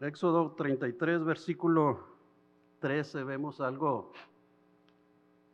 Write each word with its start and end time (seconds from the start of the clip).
Éxodo 0.00 0.52
33, 0.52 1.24
versículo 1.24 2.00
13, 2.78 3.22
vemos 3.22 3.60
algo, 3.60 4.12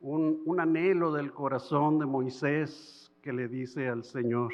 un, 0.00 0.61
anhelo 0.61 1.11
del 1.11 1.33
corazón 1.33 1.98
de 1.98 2.06
Moisés 2.06 3.11
que 3.22 3.32
le 3.32 3.48
dice 3.48 3.88
al 3.88 4.04
Señor. 4.04 4.53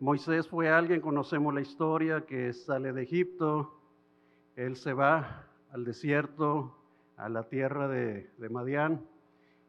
Moisés 0.00 0.46
fue 0.46 0.68
alguien, 0.68 1.00
conocemos 1.00 1.54
la 1.54 1.62
historia, 1.62 2.26
que 2.26 2.52
sale 2.52 2.92
de 2.92 3.04
Egipto, 3.04 3.74
él 4.54 4.76
se 4.76 4.92
va 4.92 5.46
al 5.70 5.86
desierto, 5.86 6.76
a 7.16 7.30
la 7.30 7.44
tierra 7.44 7.88
de, 7.88 8.28
de 8.36 8.48
Madián, 8.50 9.00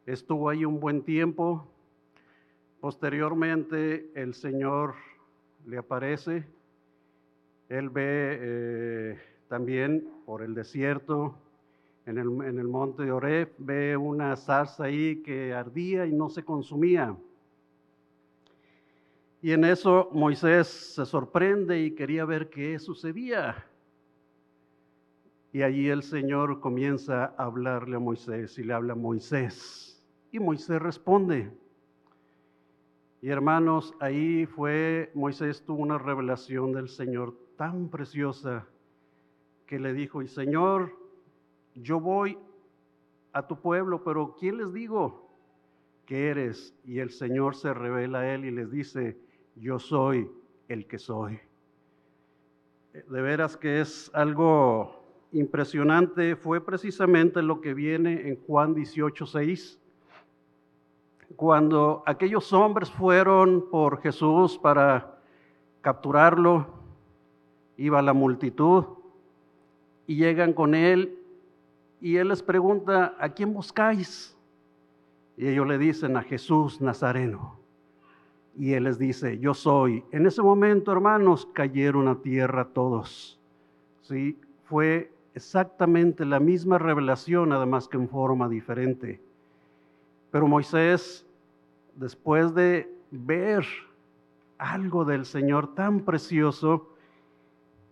estuvo 0.06 0.50
ahí 0.50 0.66
un 0.66 0.82
buen 0.82 1.04
tiempo, 1.04 1.72
posteriormente 2.82 4.12
el 4.14 4.34
Señor 4.34 4.96
le 5.66 5.78
aparece, 5.78 6.46
él 7.74 7.90
ve 7.90 8.38
eh, 8.40 9.20
también 9.48 10.08
por 10.28 10.44
el 10.44 10.54
desierto, 10.54 11.36
en 12.06 12.18
el, 12.20 12.68
monte 12.68 13.04
de 13.04 13.12
Oreb, 13.12 13.54
ve 13.58 13.98
una 13.98 14.36
zarza 14.36 14.84
ahí 14.84 15.24
que 15.24 15.54
ardía 15.54 16.06
y 16.06 16.12
no 16.12 16.30
se 16.30 16.44
consumía. 16.44 17.16
Y 19.42 19.54
en 19.54 19.64
eso 19.64 20.10
Moisés 20.12 20.68
se 20.68 21.06
sorprende 21.06 21.82
y 21.82 21.92
quería 21.92 22.26
ver 22.26 22.50
qué 22.50 22.78
sucedía. 22.78 23.66
Y 25.52 25.62
allí 25.62 25.88
el 25.88 26.04
Señor 26.04 26.60
comienza 26.60 27.34
a 27.38 27.46
hablarle 27.46 27.96
a 27.96 28.00
Moisés 28.00 28.58
y 28.60 28.64
le 28.64 28.74
habla 28.74 28.94
a 28.94 28.98
Moisés. 28.98 30.04
Y 30.32 30.40
Moisés 30.40 30.80
responde. 30.82 31.52
Y 33.22 33.30
hermanos, 33.30 33.94
ahí 34.00 34.46
fue, 34.46 35.10
Moisés 35.16 35.64
tuvo 35.64 35.82
una 35.82 35.98
revelación 35.98 36.74
del 36.74 36.90
Señor 36.90 37.43
tan 37.56 37.90
preciosa 37.90 38.68
que 39.66 39.80
le 39.80 39.94
dijo, 39.94 40.22
y 40.22 40.28
Señor, 40.28 40.92
yo 41.76 42.00
voy 42.00 42.38
a 43.32 43.48
tu 43.48 43.60
pueblo, 43.60 44.04
pero 44.04 44.36
¿quién 44.40 44.58
les 44.58 44.74
digo 44.74 45.30
que 46.06 46.30
eres? 46.30 46.76
Y 46.84 47.00
el 47.00 47.12
Señor 47.12 47.56
se 47.56 47.74
revela 47.74 48.20
a 48.20 48.34
él 48.34 48.46
y 48.46 48.52
les 48.52 48.70
dice, 48.70 49.18
yo 49.56 49.80
soy 49.80 50.30
el 50.68 50.88
que 50.88 51.00
soy. 51.00 51.40
De 52.94 53.22
veras 53.22 53.58
que 53.58 53.82
es 53.82 54.12
algo 54.14 55.04
impresionante, 55.32 56.36
fue 56.36 56.64
precisamente 56.64 57.42
lo 57.42 57.60
que 57.60 57.74
viene 57.74 58.28
en 58.28 58.36
Juan 58.46 58.76
18, 58.76 59.26
6 59.26 59.80
cuando 61.36 62.04
aquellos 62.06 62.54
hombres 62.54 62.92
fueron 62.92 63.70
por 63.70 64.02
Jesús 64.02 64.58
para 64.58 65.18
capturarlo, 65.82 66.83
iba 67.78 68.02
la 68.02 68.14
multitud 68.14 68.86
y 70.08 70.16
llegan 70.16 70.54
con 70.54 70.76
él 70.76 71.18
y 72.02 72.18
él 72.18 72.28
les 72.28 72.44
pregunta, 72.44 73.16
¿a 73.18 73.30
quién 73.30 73.54
buscáis? 73.54 74.36
Y 75.38 75.48
ellos 75.48 75.66
le 75.66 75.78
dicen, 75.78 76.18
a 76.18 76.24
Jesús 76.24 76.82
Nazareno. 76.82 77.58
Y 78.58 78.74
él 78.74 78.84
les 78.84 79.00
dice, 79.00 79.40
yo 79.40 79.54
soy. 79.54 80.04
En 80.12 80.28
ese 80.28 80.42
momento, 80.42 80.92
hermanos, 80.92 81.48
cayeron 81.54 82.08
a 82.08 82.16
tierra 82.16 82.66
todos. 82.66 83.40
Sí, 84.02 84.38
fue 84.66 85.12
exactamente 85.34 86.26
la 86.26 86.40
misma 86.40 86.78
revelación, 86.78 87.54
además 87.54 87.88
que 87.88 87.98
en 87.98 88.10
forma 88.10 88.50
diferente. 88.50 89.22
Pero 90.30 90.48
Moisés, 90.48 91.26
después 91.96 92.54
de 92.54 92.94
ver 93.12 93.66
algo 94.58 95.06
del 95.06 95.26
Señor 95.26 95.74
tan 95.74 96.02
precioso, 96.02 96.93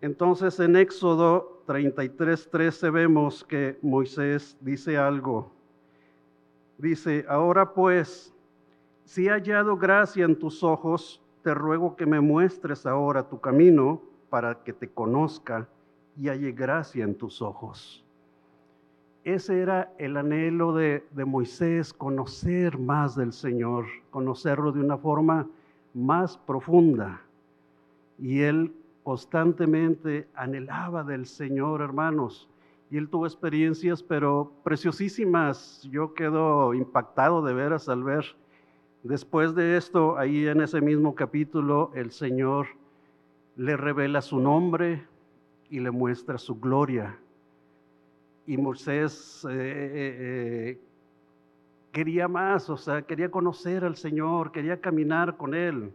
entonces 0.01 0.59
en 0.59 0.75
Éxodo 0.75 1.61
33, 1.67 2.49
13 2.49 2.89
vemos 2.89 3.43
que 3.43 3.77
Moisés 3.83 4.57
dice 4.59 4.97
algo. 4.97 5.51
Dice, 6.79 7.23
ahora 7.29 7.73
pues, 7.73 8.33
si 9.05 9.27
he 9.27 9.29
hallado 9.29 9.77
gracia 9.77 10.25
en 10.25 10.37
tus 10.37 10.63
ojos, 10.63 11.21
te 11.43 11.53
ruego 11.53 11.95
que 11.95 12.07
me 12.07 12.19
muestres 12.19 12.85
ahora 12.87 13.29
tu 13.29 13.39
camino 13.39 14.01
para 14.29 14.63
que 14.63 14.73
te 14.73 14.89
conozca 14.89 15.67
y 16.17 16.29
halle 16.29 16.51
gracia 16.51 17.03
en 17.03 17.15
tus 17.15 17.41
ojos. 17.41 18.03
Ese 19.23 19.59
era 19.61 19.93
el 19.99 20.17
anhelo 20.17 20.73
de, 20.73 21.05
de, 21.11 21.25
Moisés, 21.25 21.93
conocer 21.93 22.79
más 22.79 23.15
del 23.15 23.33
Señor, 23.33 23.85
conocerlo 24.09 24.71
de 24.71 24.79
una 24.79 24.97
forma 24.97 25.47
más 25.93 26.37
profunda. 26.39 27.21
Y 28.17 28.41
él 28.41 28.73
constantemente 29.03 30.27
anhelaba 30.35 31.03
del 31.03 31.25
Señor, 31.25 31.81
hermanos. 31.81 32.49
Y 32.89 32.97
él 32.97 33.09
tuvo 33.09 33.25
experiencias, 33.25 34.03
pero 34.03 34.51
preciosísimas. 34.63 35.87
Yo 35.91 36.13
quedo 36.13 36.73
impactado 36.73 37.41
de 37.41 37.53
veras 37.53 37.87
al 37.89 38.03
ver. 38.03 38.25
Después 39.03 39.55
de 39.55 39.77
esto, 39.77 40.17
ahí 40.17 40.47
en 40.47 40.61
ese 40.61 40.81
mismo 40.81 41.15
capítulo, 41.15 41.91
el 41.95 42.11
Señor 42.11 42.67
le 43.55 43.77
revela 43.77 44.21
su 44.21 44.39
nombre 44.39 45.05
y 45.69 45.79
le 45.79 45.91
muestra 45.91 46.37
su 46.37 46.59
gloria 46.59 47.17
y 48.45 48.57
Moisés 48.57 49.45
eh, 49.49 49.53
eh, 49.53 50.17
eh, 50.19 50.79
quería 51.91 52.27
más, 52.27 52.69
o 52.69 52.77
sea, 52.77 53.01
quería 53.01 53.29
conocer 53.29 53.83
al 53.83 53.95
Señor, 53.95 54.51
quería 54.51 54.79
caminar 54.79 55.37
con 55.37 55.53
Él. 55.53 55.93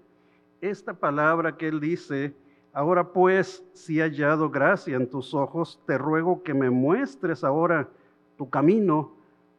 Esta 0.61 0.95
palabra 0.95 1.57
que 1.57 1.69
Él 1.69 1.81
dice, 1.81 2.35
ahora 2.77 3.05
pues, 3.11 3.65
si 3.73 4.01
he 4.01 4.03
hallado 4.03 4.51
gracia 4.51 4.97
en 4.97 5.09
tus 5.09 5.33
ojos, 5.33 5.81
te 5.87 5.97
ruego 5.97 6.43
que 6.43 6.53
me 6.53 6.69
muestres 6.69 7.43
ahora 7.43 7.89
tu 8.37 8.51
camino 8.51 9.13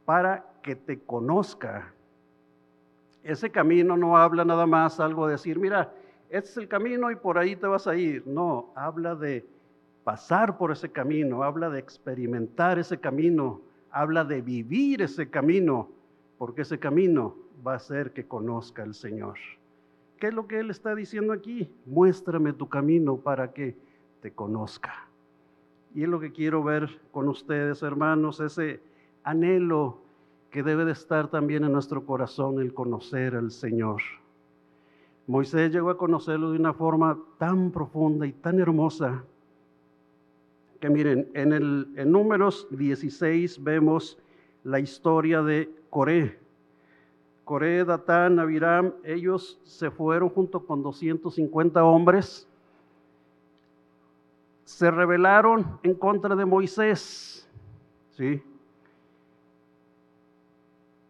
para 0.06 0.46
que 0.62 0.76
te 0.76 1.00
conozca. 1.00 1.92
Ese 3.24 3.50
camino 3.50 3.98
no 3.98 4.18
habla 4.18 4.46
nada 4.46 4.68
más 4.68 5.00
algo 5.00 5.26
de 5.26 5.32
decir, 5.32 5.58
mira, 5.58 5.92
este 6.30 6.52
es 6.52 6.58
el 6.58 6.68
camino 6.68 7.10
y 7.10 7.16
por 7.16 7.40
ahí 7.40 7.56
te 7.56 7.66
vas 7.66 7.88
a 7.88 7.96
ir. 7.96 8.22
No, 8.28 8.72
habla 8.76 9.16
de 9.16 9.44
pasar 10.04 10.60
por 10.60 10.72
ese 10.72 10.92
camino, 10.92 11.42
habla 11.42 11.72
de 11.72 11.80
experimentar 11.80 12.78
ese 12.78 13.00
camino, 13.00 13.62
habla 13.90 14.26
de 14.26 14.44
vivir 14.44 15.02
ese 15.02 15.28
camino, 15.28 15.90
porque 16.38 16.62
ese 16.62 16.78
camino 16.78 17.36
va 17.66 17.74
a 17.74 17.78
hacer 17.78 18.14
que 18.14 18.28
conozca 18.28 18.84
al 18.84 18.94
Señor. 18.94 19.40
¿Qué 20.20 20.28
es 20.28 20.34
lo 20.34 20.48
que 20.48 20.60
Él 20.60 20.70
está 20.70 20.96
diciendo 20.96 21.34
aquí? 21.34 21.70
Muéstrame 21.86 22.54
tu 22.54 22.68
camino 22.68 23.18
para 23.18 23.54
que 23.54 23.76
te 24.22 24.32
conozca. 24.32 25.08
Y 25.94 26.04
es 26.04 26.10
lo 26.10 26.20
que 26.20 26.32
quiero 26.32 26.64
ver 26.64 26.90
con 27.12 27.28
ustedes, 27.28 27.84
hermanos, 27.84 28.40
ese 28.40 28.82
anhelo 29.24 30.00
que 30.50 30.64
debe 30.64 30.86
de 30.86 30.92
estar 30.92 31.30
también 31.30 31.64
en 31.64 31.72
nuestro 31.72 32.06
corazón, 32.06 32.60
el 32.60 32.74
conocer 32.74 33.36
al 33.36 33.52
Señor. 33.52 34.02
Moisés 35.28 35.72
llegó 35.72 35.90
a 35.90 35.98
conocerlo 35.98 36.52
de 36.52 36.60
una 36.60 36.74
forma 36.74 37.18
tan 37.38 37.72
profunda 37.72 38.26
y 38.26 38.32
tan 38.32 38.60
hermosa 38.60 39.24
que 40.80 40.90
miren, 40.90 41.30
en, 41.34 41.54
el, 41.54 41.88
números 42.10 42.68
16 42.72 43.64
vemos 43.64 44.18
la 44.64 44.80
historia 44.80 45.42
de 45.42 45.70
Coré. 45.90 46.40
Coré, 47.48 47.86
Datán, 47.86 48.40
Abiram, 48.40 48.92
ellos 49.06 49.58
se 49.64 49.90
fueron 49.90 50.28
junto 50.28 50.66
con 50.66 50.84
250 50.84 51.82
hombres, 51.82 52.46
se 54.66 54.92
rebelaron 54.92 55.80
en 55.82 55.96
contra 55.96 56.36
de 56.36 56.44
Moisés, 56.44 57.50
¿sí? 58.12 58.44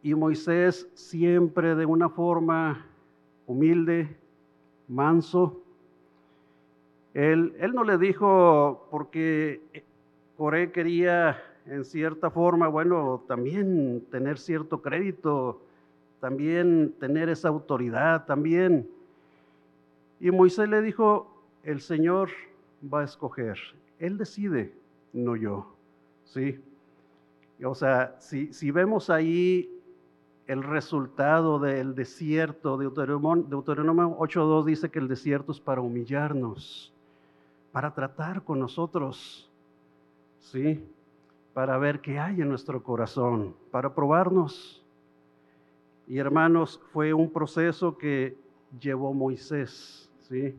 Y 0.03 0.14
Moisés 0.14 0.88
siempre 0.94 1.74
de 1.74 1.88
una 1.88 2.08
forma 2.08 2.86
humilde, 3.48 4.16
manso, 4.88 5.59
él, 7.16 7.56
no 7.74 7.84
le 7.84 7.98
dijo 7.98 8.88
porque 8.92 9.60
Coré 10.38 10.72
quería 10.72 11.42
en 11.66 11.84
cierta 11.84 12.30
forma, 12.30 12.68
bueno, 12.68 13.24
también 13.28 14.06
tener 14.12 14.38
cierto 14.38 14.84
crédito, 14.84 15.63
también 16.27 16.94
tener 17.00 17.29
esa 17.29 17.47
autoridad, 17.47 18.25
también. 18.25 18.85
Y 20.19 20.29
Moisés 20.29 20.68
le 20.68 20.81
dijo, 20.81 21.41
el 21.63 21.79
Señor 21.79 22.31
va 22.94 23.00
a 23.00 23.06
escoger, 23.06 23.57
Él 23.97 24.18
decide, 24.18 24.74
no 25.13 25.38
yo, 25.38 25.74
¿sí? 26.25 26.59
O 27.63 27.74
sea, 27.74 28.18
si, 28.19 28.51
si 28.51 28.71
vemos 28.71 29.09
ahí 29.09 29.71
el 30.47 30.63
resultado 30.63 31.59
del 31.59 31.95
desierto, 31.95 32.77
Deuteronomio, 32.77 33.45
Deuteronomio 33.47 34.18
8.2 34.18 34.65
dice 34.65 34.89
que 34.89 35.00
el 35.00 35.07
desierto 35.07 35.53
es 35.53 35.62
para 35.62 35.79
humillarnos 35.79 36.94
para 37.71 37.94
tratar 37.94 38.44
con 38.44 38.59
nosotros, 38.59 39.50
¿sí? 40.41 40.83
Para 41.53 41.77
ver 41.77 42.01
qué 42.01 42.19
hay 42.19 42.41
en 42.41 42.50
nuestro 42.50 42.83
corazón, 42.83 43.56
para 43.71 43.95
probarnos. 43.95 44.83
Y 46.07 46.19
hermanos, 46.19 46.81
fue 46.94 47.13
un 47.13 47.31
proceso 47.31 47.98
que 47.98 48.36
llevó 48.80 49.13
Moisés, 49.13 50.09
¿sí? 50.19 50.56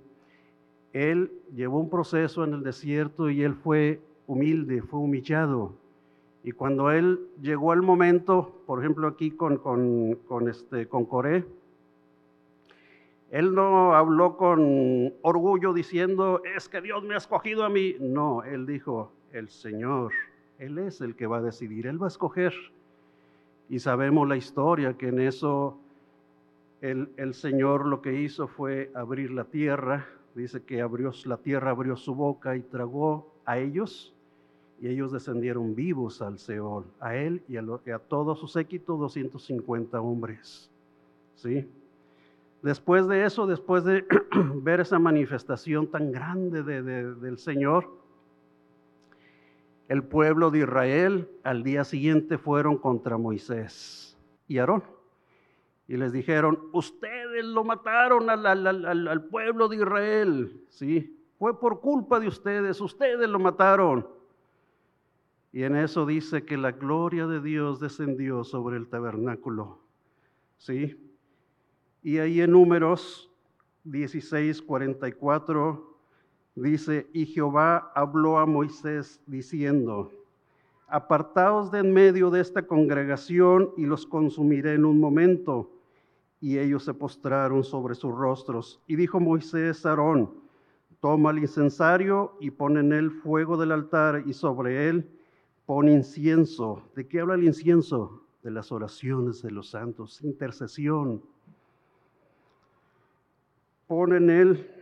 él 0.92 1.30
llevó 1.54 1.78
un 1.80 1.90
proceso 1.90 2.44
en 2.44 2.54
el 2.54 2.62
desierto 2.62 3.30
y 3.30 3.42
él 3.42 3.54
fue 3.54 4.00
humilde, 4.26 4.82
fue 4.82 5.00
humillado. 5.00 5.74
Y 6.44 6.52
cuando 6.52 6.90
él 6.90 7.20
llegó 7.40 7.72
al 7.72 7.82
momento, 7.82 8.62
por 8.66 8.80
ejemplo 8.80 9.08
aquí 9.08 9.30
con, 9.30 9.58
con, 9.58 10.48
este, 10.48 10.86
con 10.86 11.04
Coré, 11.04 11.44
él 13.30 13.54
no 13.54 13.94
habló 13.94 14.36
con 14.36 15.12
orgullo 15.20 15.74
diciendo, 15.74 16.40
es 16.56 16.68
que 16.68 16.80
Dios 16.80 17.02
me 17.04 17.14
ha 17.14 17.18
escogido 17.18 17.64
a 17.64 17.68
mí. 17.68 17.94
No, 18.00 18.42
él 18.42 18.64
dijo, 18.66 19.12
el 19.32 19.48
Señor, 19.48 20.12
Él 20.58 20.78
es 20.78 21.00
el 21.00 21.14
que 21.14 21.26
va 21.26 21.38
a 21.38 21.42
decidir, 21.42 21.86
Él 21.86 22.00
va 22.00 22.06
a 22.06 22.08
escoger. 22.08 22.54
Y 23.68 23.80
sabemos 23.80 24.28
la 24.28 24.36
historia, 24.36 24.94
que 24.94 25.08
en 25.08 25.20
eso 25.20 25.78
el, 26.80 27.10
el 27.16 27.34
Señor 27.34 27.86
lo 27.86 28.00
que 28.00 28.20
hizo 28.20 28.48
fue 28.48 28.90
abrir 28.94 29.30
la 29.30 29.44
tierra. 29.44 30.06
Dice 30.34 30.62
que 30.62 30.80
abrió 30.80 31.12
la 31.24 31.36
tierra, 31.38 31.70
abrió 31.70 31.96
su 31.96 32.14
boca 32.14 32.56
y 32.56 32.60
tragó 32.60 33.32
a 33.44 33.58
ellos. 33.58 34.14
Y 34.80 34.88
ellos 34.88 35.12
descendieron 35.12 35.74
vivos 35.74 36.22
al 36.22 36.38
Seol, 36.38 36.84
a 37.00 37.16
él 37.16 37.42
y 37.48 37.56
a, 37.56 37.62
a 37.62 37.98
todo 37.98 38.36
su 38.36 38.46
séquito, 38.46 38.96
250 38.96 40.00
hombres. 40.00 40.70
¿Sí? 41.34 41.68
Después 42.62 43.06
de 43.06 43.24
eso, 43.24 43.46
después 43.46 43.84
de 43.84 44.04
ver 44.62 44.80
esa 44.80 44.98
manifestación 44.98 45.88
tan 45.88 46.10
grande 46.10 46.62
del 46.62 47.38
Señor, 47.38 47.97
el 49.88 50.04
pueblo 50.04 50.50
de 50.50 50.60
Israel 50.60 51.30
al 51.42 51.62
día 51.62 51.82
siguiente 51.82 52.36
fueron 52.36 52.76
contra 52.76 53.16
Moisés 53.16 54.16
y 54.46 54.58
Aarón. 54.58 54.84
Y 55.88 55.96
les 55.96 56.12
dijeron, 56.12 56.68
ustedes 56.74 57.42
lo 57.46 57.64
mataron 57.64 58.28
al, 58.28 59.24
pueblo 59.30 59.68
de 59.68 59.76
Israel. 59.76 60.62
Sí, 60.68 61.18
fue 61.38 61.58
por 61.58 61.80
culpa 61.80 62.20
de 62.20 62.28
ustedes, 62.28 62.78
ustedes 62.82 63.26
lo 63.28 63.38
mataron. 63.38 64.06
Y 65.50 65.62
en 65.62 65.76
eso 65.76 66.04
dice 66.04 66.44
que 66.44 66.58
la 66.58 66.72
gloria 66.72 67.26
de 67.26 67.40
Dios 67.40 67.80
descendió 67.80 68.44
sobre 68.44 68.76
el 68.76 68.88
tabernáculo. 68.88 69.80
¿Sí? 70.58 71.10
Y 72.02 72.18
ahí 72.18 72.42
en 72.42 72.50
números 72.50 73.32
16, 73.84 74.60
44 74.60 75.87
dice, 76.62 77.08
y 77.12 77.26
Jehová 77.26 77.92
habló 77.94 78.38
a 78.38 78.46
Moisés 78.46 79.20
diciendo, 79.26 80.10
apartaos 80.88 81.70
de 81.70 81.80
en 81.80 81.92
medio 81.92 82.30
de 82.30 82.40
esta 82.40 82.66
congregación 82.66 83.70
y 83.76 83.84
los 83.84 84.06
consumiré 84.06 84.74
en 84.74 84.84
un 84.84 84.98
momento. 84.98 85.70
Y 86.40 86.58
ellos 86.58 86.84
se 86.84 86.94
postraron 86.94 87.64
sobre 87.64 87.94
sus 87.94 88.14
rostros. 88.14 88.80
Y 88.86 88.96
dijo 88.96 89.20
Moisés 89.20 89.84
a 89.84 89.90
Aarón, 89.90 90.30
toma 91.00 91.30
el 91.30 91.38
incensario 91.38 92.36
y 92.40 92.50
pon 92.50 92.78
en 92.78 92.92
él 92.92 93.10
fuego 93.10 93.56
del 93.56 93.72
altar 93.72 94.22
y 94.24 94.32
sobre 94.32 94.88
él 94.88 95.08
pon 95.66 95.88
incienso. 95.88 96.82
¿De 96.94 97.06
qué 97.06 97.20
habla 97.20 97.34
el 97.34 97.44
incienso? 97.44 98.22
De 98.42 98.50
las 98.52 98.70
oraciones 98.70 99.42
de 99.42 99.50
los 99.50 99.70
santos, 99.70 100.22
intercesión 100.22 101.20
pon 103.88 104.12
en 104.12 104.30
él 104.30 104.77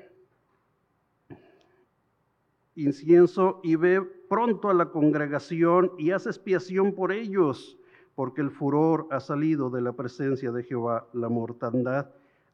incienso 2.76 3.60
y 3.62 3.76
ve 3.76 4.00
pronto 4.00 4.70
a 4.70 4.74
la 4.74 4.90
congregación 4.90 5.92
y 5.98 6.12
haz 6.12 6.26
expiación 6.26 6.94
por 6.94 7.12
ellos, 7.12 7.76
porque 8.14 8.40
el 8.40 8.50
furor 8.50 9.08
ha 9.10 9.20
salido 9.20 9.70
de 9.70 9.80
la 9.80 9.92
presencia 9.92 10.52
de 10.52 10.62
Jehová, 10.62 11.06
la 11.12 11.28
mortandad 11.28 12.10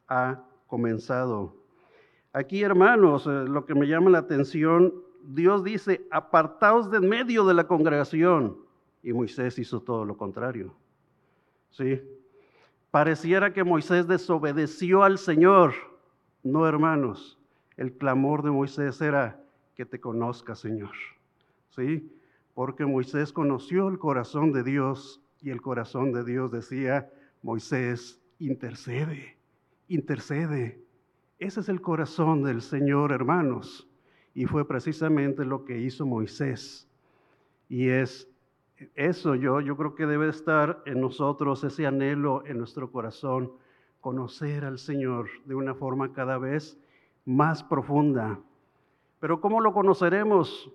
ha 0.07 0.43
comenzado. 0.67 1.55
Aquí, 2.33 2.63
hermanos, 2.63 3.27
eh, 3.27 3.45
lo 3.47 3.65
que 3.65 3.75
me 3.75 3.87
llama 3.87 4.09
la 4.09 4.19
atención, 4.19 4.93
Dios 5.23 5.63
dice, 5.63 6.07
apartaos 6.09 6.89
de 6.89 6.97
en 6.97 7.07
medio 7.07 7.45
de 7.45 7.53
la 7.53 7.67
congregación. 7.67 8.57
Y 9.03 9.13
Moisés 9.13 9.59
hizo 9.59 9.81
todo 9.81 10.05
lo 10.05 10.17
contrario. 10.17 10.73
¿Sí? 11.69 12.01
Pareciera 12.89 13.53
que 13.53 13.63
Moisés 13.63 14.07
desobedeció 14.07 15.03
al 15.03 15.17
Señor 15.17 15.73
no, 16.43 16.67
hermanos, 16.67 17.39
el 17.77 17.93
clamor 17.93 18.43
de 18.43 18.51
Moisés 18.51 18.99
era 19.01 19.41
que 19.75 19.85
te 19.85 19.99
conozca, 19.99 20.55
Señor. 20.55 20.91
¿Sí? 21.69 22.11
Porque 22.53 22.85
Moisés 22.85 23.33
conoció 23.33 23.87
el 23.89 23.97
corazón 23.97 24.51
de 24.51 24.63
Dios 24.63 25.21
y 25.41 25.49
el 25.49 25.61
corazón 25.61 26.11
de 26.13 26.23
Dios 26.23 26.51
decía, 26.51 27.11
Moisés, 27.41 28.21
intercede, 28.39 29.37
intercede. 29.87 30.81
Ese 31.39 31.59
es 31.59 31.69
el 31.69 31.81
corazón 31.81 32.43
del 32.43 32.61
Señor, 32.61 33.11
hermanos. 33.11 33.89
Y 34.33 34.45
fue 34.45 34.67
precisamente 34.67 35.45
lo 35.45 35.65
que 35.65 35.79
hizo 35.79 36.05
Moisés. 36.05 36.87
Y 37.69 37.89
es 37.89 38.29
eso 38.95 39.35
yo, 39.35 39.61
yo 39.61 39.77
creo 39.77 39.95
que 39.95 40.05
debe 40.05 40.29
estar 40.29 40.81
en 40.85 41.01
nosotros, 41.01 41.63
ese 41.63 41.85
anhelo 41.85 42.45
en 42.45 42.57
nuestro 42.57 42.91
corazón 42.91 43.51
conocer 44.01 44.65
al 44.65 44.79
Señor 44.79 45.29
de 45.45 45.55
una 45.55 45.73
forma 45.73 46.11
cada 46.11 46.37
vez 46.37 46.77
más 47.25 47.63
profunda. 47.63 48.39
Pero 49.23 49.39
¿cómo 49.39 49.61
lo 49.61 49.71
conoceremos? 49.71 50.69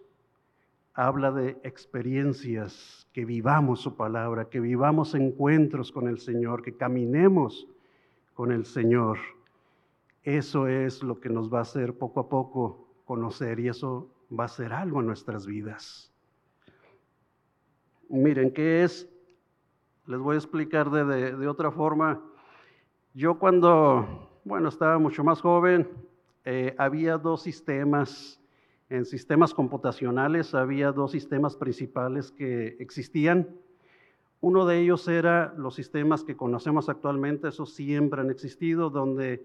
Habla 0.95 1.33
de 1.33 1.61
experiencias, 1.65 3.07
que 3.13 3.27
vivamos 3.27 3.83
su 3.83 3.95
palabra, 3.95 4.49
que 4.49 4.59
vivamos 4.59 5.15
encuentros 5.15 5.93
con 5.93 6.09
el 6.09 6.19
Señor, 6.19 6.63
que 6.63 6.75
caminemos 6.75 7.69
con 8.33 8.51
el 8.51 8.65
Señor. 8.65 9.19
Eso 10.23 10.67
es 10.67 11.03
lo 11.03 11.21
que 11.21 11.29
nos 11.29 11.53
va 11.53 11.59
a 11.59 11.61
hacer 11.61 11.99
poco 11.99 12.21
a 12.21 12.29
poco 12.31 12.89
conocer 13.05 13.61
y 13.61 13.69
eso 13.69 14.09
va 14.33 14.45
a 14.45 14.49
ser 14.49 14.73
algo 14.73 15.01
en 15.01 15.09
nuestras 15.09 15.45
vidas. 15.45 16.11
Miren, 18.09 18.51
¿qué 18.51 18.83
es? 18.83 19.07
Les 20.07 20.19
voy 20.19 20.37
a 20.37 20.39
explicar 20.39 20.89
de, 20.89 21.37
de 21.37 21.49
otra 21.49 21.71
forma 21.71 22.19
yo 23.13 23.39
cuando, 23.39 24.41
bueno, 24.43 24.71
estaba 24.71 24.99
mucho 24.99 25.23
más 25.23 25.43
joven, 25.43 25.87
eh, 26.45 26.75
había 26.79 27.19
dos 27.19 27.43
sistemas, 27.43 28.41
en 28.89 29.05
sistemas 29.05 29.53
computacionales 29.53 30.55
había 30.55 30.93
dos 30.93 31.11
sistemas 31.13 31.57
principales 31.57 32.31
que 32.33 32.77
existían. 32.81 33.49
Uno 34.41 34.67
de 34.67 34.81
ellos 34.81 35.09
era 35.09 35.53
los 35.57 35.75
sistemas 35.75 36.23
que 36.23 36.37
conocemos 36.37 36.89
actualmente, 36.89 37.49
esos 37.49 37.75
siempre 37.75 38.21
han 38.21 38.31
existido, 38.31 38.89
donde 38.89 39.45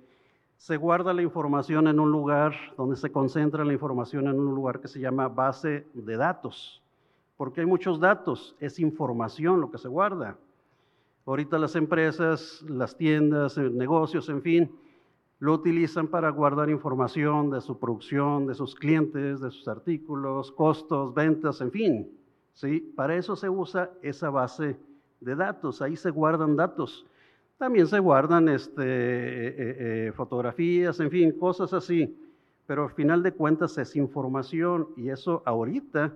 se 0.57 0.77
guarda 0.77 1.13
la 1.13 1.23
información 1.23 1.87
en 1.87 1.99
un 1.99 2.11
lugar, 2.11 2.55
donde 2.77 2.95
se 2.95 3.11
concentra 3.11 3.65
la 3.65 3.73
información 3.73 4.27
en 4.27 4.39
un 4.39 4.55
lugar 4.55 4.79
que 4.79 4.87
se 4.87 4.99
llama 4.99 5.27
base 5.27 5.87
de 5.93 6.15
datos, 6.15 6.81
porque 7.35 7.61
hay 7.61 7.67
muchos 7.67 7.99
datos, 7.99 8.55
es 8.59 8.79
información 8.79 9.59
lo 9.59 9.71
que 9.71 9.77
se 9.77 9.87
guarda. 9.87 10.37
Ahorita 11.25 11.57
las 11.57 11.75
empresas, 11.75 12.61
las 12.67 12.95
tiendas, 12.95 13.57
eh, 13.57 13.69
negocios, 13.69 14.29
en 14.29 14.41
fin, 14.41 14.71
lo 15.43 15.55
utilizan 15.55 16.07
para 16.07 16.29
guardar 16.29 16.69
información 16.69 17.49
de 17.49 17.59
su 17.59 17.77
producción, 17.77 18.47
de 18.47 18.55
sus 18.55 18.73
clientes, 18.73 19.41
de 19.41 19.51
sus 19.51 19.67
artículos, 19.67 20.49
costos, 20.53 21.13
ventas, 21.13 21.59
en 21.59 21.69
fin. 21.69 22.17
¿sí? 22.53 22.79
Para 22.95 23.17
eso 23.17 23.35
se 23.35 23.49
usa 23.49 23.91
esa 24.01 24.29
base 24.29 24.77
de 25.19 25.35
datos, 25.35 25.81
ahí 25.81 25.97
se 25.97 26.11
guardan 26.11 26.55
datos. 26.55 27.05
También 27.57 27.87
se 27.87 27.99
guardan 27.99 28.47
este, 28.47 28.83
eh, 28.85 30.07
eh, 30.07 30.11
fotografías, 30.15 30.97
en 31.01 31.11
fin, 31.11 31.33
cosas 31.33 31.73
así. 31.73 32.17
Pero 32.65 32.83
al 32.83 32.91
final 32.91 33.21
de 33.21 33.33
cuentas 33.33 33.77
es 33.77 33.97
información 33.97 34.87
y 34.95 35.09
eso 35.09 35.43
ahorita 35.45 36.13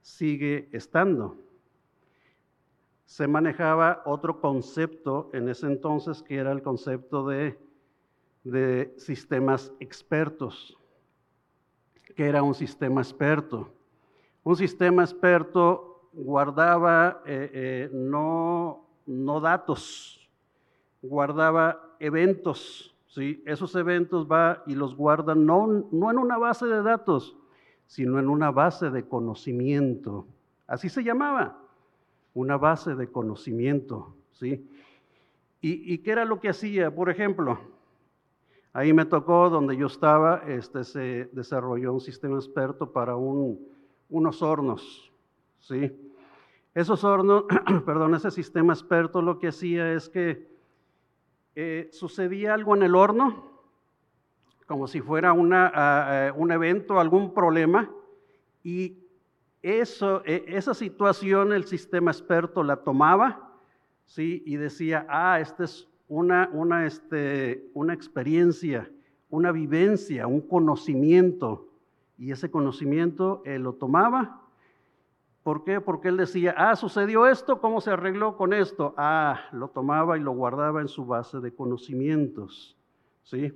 sigue 0.00 0.70
estando 0.72 1.36
se 3.04 3.26
manejaba 3.26 4.02
otro 4.06 4.40
concepto 4.40 5.30
en 5.32 5.48
ese 5.48 5.66
entonces 5.66 6.22
que 6.22 6.36
era 6.36 6.52
el 6.52 6.62
concepto 6.62 7.26
de, 7.26 7.58
sistemas 8.96 9.72
expertos, 9.80 10.76
que 12.16 12.26
era 12.26 12.42
un 12.42 12.54
sistema 12.54 13.00
experto. 13.00 13.72
Un 14.42 14.56
sistema 14.56 15.02
experto 15.02 16.08
guardaba 16.12 17.22
eh, 17.26 17.50
eh, 17.52 17.90
no, 17.92 18.86
no 19.06 19.40
datos, 19.40 20.28
guardaba 21.02 21.96
eventos. 21.98 22.94
¿sí? 23.06 23.42
Esos 23.46 23.74
eventos 23.76 24.26
va 24.26 24.62
y 24.66 24.74
los 24.74 24.94
guarda 24.94 25.34
no, 25.34 25.86
no 25.90 26.10
en 26.10 26.18
una 26.18 26.38
base 26.38 26.66
de 26.66 26.82
datos, 26.82 27.36
sino 27.86 28.18
en 28.18 28.28
una 28.28 28.50
base 28.50 28.90
de 28.90 29.06
conocimiento. 29.06 30.26
Así 30.66 30.88
se 30.88 31.02
llamaba 31.02 31.58
una 32.34 32.56
base 32.56 32.94
de 32.94 33.10
conocimiento, 33.10 34.14
¿sí? 34.32 34.66
¿Y, 35.62 35.98
qué 35.98 36.12
era 36.12 36.24
lo 36.24 36.40
que 36.40 36.48
hacía? 36.48 36.94
Por 36.94 37.10
ejemplo, 37.10 37.60
ahí 38.72 38.92
me 38.92 39.04
tocó, 39.04 39.50
donde 39.50 39.76
yo 39.76 39.86
estaba, 39.86 40.42
este, 40.46 40.84
se 40.84 41.28
desarrolló 41.32 41.92
un 41.92 42.00
sistema 42.00 42.36
experto 42.36 42.92
para 42.92 43.16
unos 43.16 44.42
hornos, 44.42 45.12
¿sí? 45.58 45.92
Esos 46.74 47.02
hornos, 47.02 47.44
perdón, 47.84 48.14
ese 48.14 48.30
sistema 48.30 48.72
experto 48.72 49.22
lo 49.22 49.38
que 49.38 49.48
hacía 49.48 49.92
es 49.92 50.08
que 50.08 50.48
eh, 51.56 51.88
sucedía 51.92 52.54
algo 52.54 52.76
en 52.76 52.84
el 52.84 52.94
horno, 52.94 53.50
como 54.66 54.86
si 54.86 55.00
fuera 55.00 55.32
un 55.32 56.52
evento, 56.52 57.00
algún 57.00 57.34
problema, 57.34 57.90
y 58.62 58.98
eso, 59.62 60.22
e, 60.24 60.44
esa 60.46 60.74
situación 60.74 61.52
el 61.52 61.64
sistema 61.64 62.12
experto 62.12 62.62
la 62.62 62.76
tomaba, 62.76 63.50
¿sí? 64.06 64.44
Y 64.46 64.56
decía, 64.56 65.06
ah, 65.08 65.40
esta 65.40 65.64
es 65.64 65.89
una, 66.10 66.50
una, 66.52 66.86
este, 66.86 67.70
una 67.72 67.94
experiencia, 67.94 68.90
una 69.30 69.52
vivencia, 69.52 70.26
un 70.26 70.40
conocimiento, 70.40 71.68
y 72.18 72.32
ese 72.32 72.50
conocimiento 72.50 73.42
él 73.46 73.62
lo 73.62 73.74
tomaba. 73.74 74.42
¿Por 75.44 75.62
qué? 75.62 75.80
Porque 75.80 76.08
él 76.08 76.16
decía, 76.16 76.52
ah, 76.58 76.74
sucedió 76.74 77.28
esto, 77.28 77.60
¿cómo 77.60 77.80
se 77.80 77.92
arregló 77.92 78.36
con 78.36 78.52
esto? 78.52 78.92
Ah, 78.98 79.40
lo 79.52 79.68
tomaba 79.68 80.18
y 80.18 80.20
lo 80.20 80.32
guardaba 80.32 80.80
en 80.80 80.88
su 80.88 81.06
base 81.06 81.38
de 81.38 81.54
conocimientos, 81.54 82.76
¿sí? 83.22 83.52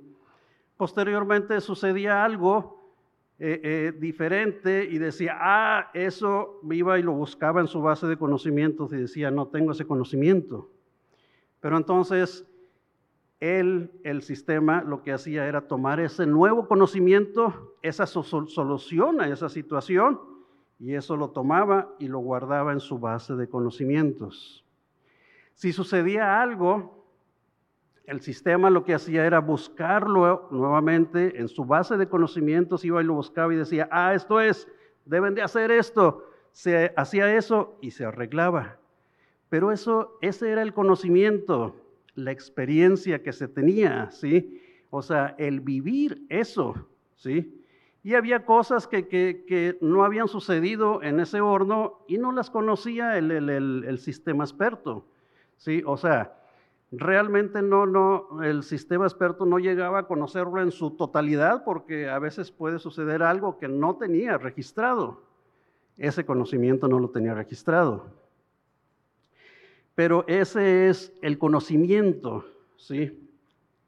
Posteriormente 0.76 1.60
sucedía 1.60 2.24
algo 2.24 2.94
eh, 3.40 3.60
eh, 3.64 3.92
diferente 3.98 4.88
y 4.88 4.98
decía, 4.98 5.36
ah, 5.40 5.90
eso 5.92 6.60
iba 6.70 7.00
y 7.00 7.02
lo 7.02 7.12
buscaba 7.12 7.60
en 7.60 7.66
su 7.66 7.82
base 7.82 8.06
de 8.06 8.16
conocimientos 8.16 8.92
y 8.92 8.96
decía, 8.96 9.32
no 9.32 9.48
tengo 9.48 9.72
ese 9.72 9.86
conocimiento. 9.86 10.70
Pero 11.64 11.78
entonces 11.78 12.46
él, 13.40 13.90
el 14.04 14.20
sistema, 14.20 14.82
lo 14.82 15.02
que 15.02 15.14
hacía 15.14 15.46
era 15.46 15.66
tomar 15.66 15.98
ese 15.98 16.26
nuevo 16.26 16.68
conocimiento, 16.68 17.74
esa 17.80 18.04
solución 18.04 19.22
a 19.22 19.30
esa 19.30 19.48
situación, 19.48 20.20
y 20.78 20.92
eso 20.92 21.16
lo 21.16 21.30
tomaba 21.30 21.88
y 21.98 22.08
lo 22.08 22.18
guardaba 22.18 22.74
en 22.74 22.80
su 22.80 22.98
base 22.98 23.34
de 23.34 23.48
conocimientos. 23.48 24.62
Si 25.54 25.72
sucedía 25.72 26.42
algo, 26.42 27.02
el 28.04 28.20
sistema 28.20 28.68
lo 28.68 28.84
que 28.84 28.92
hacía 28.92 29.24
era 29.24 29.38
buscarlo 29.38 30.48
nuevamente 30.50 31.40
en 31.40 31.48
su 31.48 31.64
base 31.64 31.96
de 31.96 32.10
conocimientos, 32.10 32.84
iba 32.84 33.00
y 33.00 33.06
lo 33.06 33.14
buscaba 33.14 33.54
y 33.54 33.56
decía, 33.56 33.88
ah, 33.90 34.12
esto 34.12 34.38
es, 34.38 34.68
deben 35.06 35.34
de 35.34 35.40
hacer 35.40 35.70
esto. 35.70 36.28
Se 36.52 36.92
hacía 36.94 37.34
eso 37.34 37.78
y 37.80 37.92
se 37.92 38.04
arreglaba. 38.04 38.76
Pero 39.54 39.70
eso, 39.70 40.18
ese 40.20 40.50
era 40.50 40.62
el 40.62 40.74
conocimiento, 40.74 41.76
la 42.16 42.32
experiencia 42.32 43.22
que 43.22 43.32
se 43.32 43.46
tenía, 43.46 44.10
¿sí? 44.10 44.60
O 44.90 45.00
sea, 45.00 45.36
el 45.38 45.60
vivir 45.60 46.26
eso, 46.28 46.74
¿sí? 47.14 47.62
Y 48.02 48.14
había 48.14 48.44
cosas 48.46 48.88
que, 48.88 49.06
que, 49.06 49.78
no 49.80 50.04
habían 50.04 50.26
sucedido 50.26 51.04
en 51.04 51.20
ese 51.20 51.40
horno 51.40 52.00
y 52.08 52.18
no 52.18 52.32
las 52.32 52.50
conocía 52.50 53.16
el, 53.16 53.30
el, 53.30 53.48
el, 53.48 53.84
el 53.86 53.98
sistema 54.00 54.42
experto, 54.42 55.06
¿sí? 55.56 55.84
O 55.86 55.96
sea, 55.96 56.36
realmente 56.90 57.62
no, 57.62 57.86
no, 57.86 58.42
el 58.42 58.64
sistema 58.64 59.04
experto 59.04 59.46
no 59.46 59.60
llegaba 59.60 60.00
a 60.00 60.06
conocerlo 60.08 60.62
en 60.62 60.72
su 60.72 60.96
totalidad 60.96 61.62
porque 61.62 62.08
a 62.08 62.18
veces 62.18 62.50
puede 62.50 62.80
suceder 62.80 63.22
algo 63.22 63.56
que 63.56 63.68
no 63.68 63.94
tenía 63.94 64.36
registrado. 64.36 65.22
Ese 65.96 66.26
conocimiento 66.26 66.88
no 66.88 66.98
lo 66.98 67.10
tenía 67.10 67.34
registrado. 67.34 68.23
Pero 69.94 70.24
ese 70.26 70.88
es 70.88 71.12
el 71.22 71.38
conocimiento, 71.38 72.44
¿sí? 72.76 73.20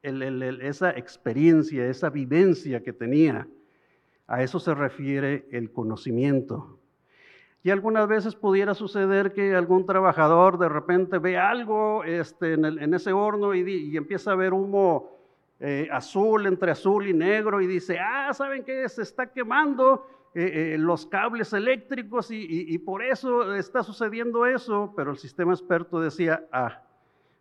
esa 0.03 0.91
experiencia, 0.91 1.87
esa 1.87 2.11
vivencia 2.11 2.83
que 2.83 2.93
tenía. 2.93 3.49
A 4.29 4.43
eso 4.43 4.59
se 4.61 4.75
refiere 4.75 5.47
el 5.51 5.71
conocimiento. 5.73 6.79
Y 7.63 7.71
algunas 7.71 8.07
veces 8.07 8.37
pudiera 8.37 8.75
suceder 8.75 9.33
que 9.33 9.57
algún 9.57 9.87
trabajador 9.87 10.59
de 10.59 10.69
repente 10.69 11.19
ve 11.19 11.37
algo 11.37 12.05
este, 12.05 12.53
en, 12.53 12.95
ese 12.95 13.13
horno 13.13 13.55
y, 13.55 13.97
empieza 13.97 14.33
a 14.33 14.37
ver 14.37 14.53
humo 14.53 15.11
eh, 15.59 15.89
azul 15.91 16.47
entre 16.47 16.71
azul 16.71 17.09
y 17.09 17.13
negro 17.13 17.61
y 17.61 17.67
dice, 17.67 17.99
ah, 17.99 18.33
¿saben 18.33 18.63
qué? 18.63 18.89
Se 18.89 19.03
está 19.03 19.33
quemando 19.33 20.07
eh, 20.39 20.75
eh, 20.75 20.79
los 20.79 21.07
cables 21.07 21.55
eléctricos 21.55 22.31
y, 22.31 22.77
por 22.81 23.03
eso 23.03 23.55
está 23.55 23.83
sucediendo 23.83 24.45
eso. 24.45 24.93
Pero 24.95 25.13
el 25.13 25.17
sistema 25.17 25.55
experto 25.55 25.99
decía, 25.99 26.47
ah, 26.53 26.83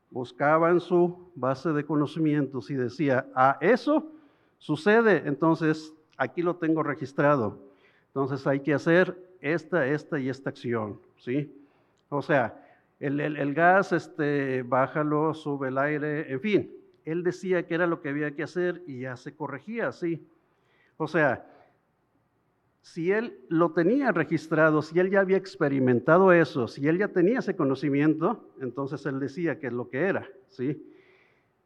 buscaba 0.10 0.70
en 0.70 0.80
su 0.80 1.30
base 1.36 1.74
de 1.74 1.84
conocimientos 1.84 2.72
y 2.72 2.76
decía, 2.76 3.28
ah, 3.36 3.58
eso 3.60 4.14
sucede, 4.60 5.24
entonces 5.26 5.94
aquí 6.16 6.42
lo 6.42 6.56
tengo 6.56 6.84
registrado. 6.84 7.60
Entonces 8.08 8.48
hay 8.48 8.62
que 8.62 8.74
hacer 8.74 9.22
esta, 9.42 9.86
esta 9.86 10.18
y 10.18 10.30
esta 10.30 10.52
acción, 10.52 10.98
¿sí? 11.18 11.54
O 12.08 12.22
sea, 12.22 12.66
el, 13.02 13.20
el, 13.20 13.54
gas, 13.54 13.92
este, 13.92 14.64
bájalo, 14.64 15.34
sube 15.34 15.68
el 15.68 15.78
aire, 15.80 16.32
en 16.32 16.40
fin, 16.40 16.72
él 17.04 17.26
decía 17.26 17.68
que 17.68 17.76
era 17.76 17.88
lo 17.88 18.02
que 18.02 18.08
había 18.08 18.32
que 18.32 18.44
hacer 18.44 18.82
y 18.88 19.02
ya 19.02 19.18
se 19.18 19.36
corregía, 19.36 19.92
¿sí? 19.92 20.26
O 20.96 21.10
sea, 21.10 21.46
si 22.86 23.12
él 23.12 23.40
lo 23.50 23.72
tenía 23.72 24.12
registrado, 24.12 24.84
si 24.84 25.00
él 25.00 25.10
ya 25.10 25.22
había 25.22 25.38
experimentado 25.38 26.32
eso, 26.32 26.68
si 26.68 26.88
él 26.88 27.00
ya 27.00 27.08
tenía 27.08 27.40
ese 27.40 27.56
conocimiento, 27.56 28.48
entonces 28.62 29.04
él 29.08 29.20
decía 29.20 29.60
que 29.60 29.68
es 29.68 29.74
lo 29.74 29.90
que 29.90 30.02
era, 30.02 30.30
¿sí? 30.50 30.88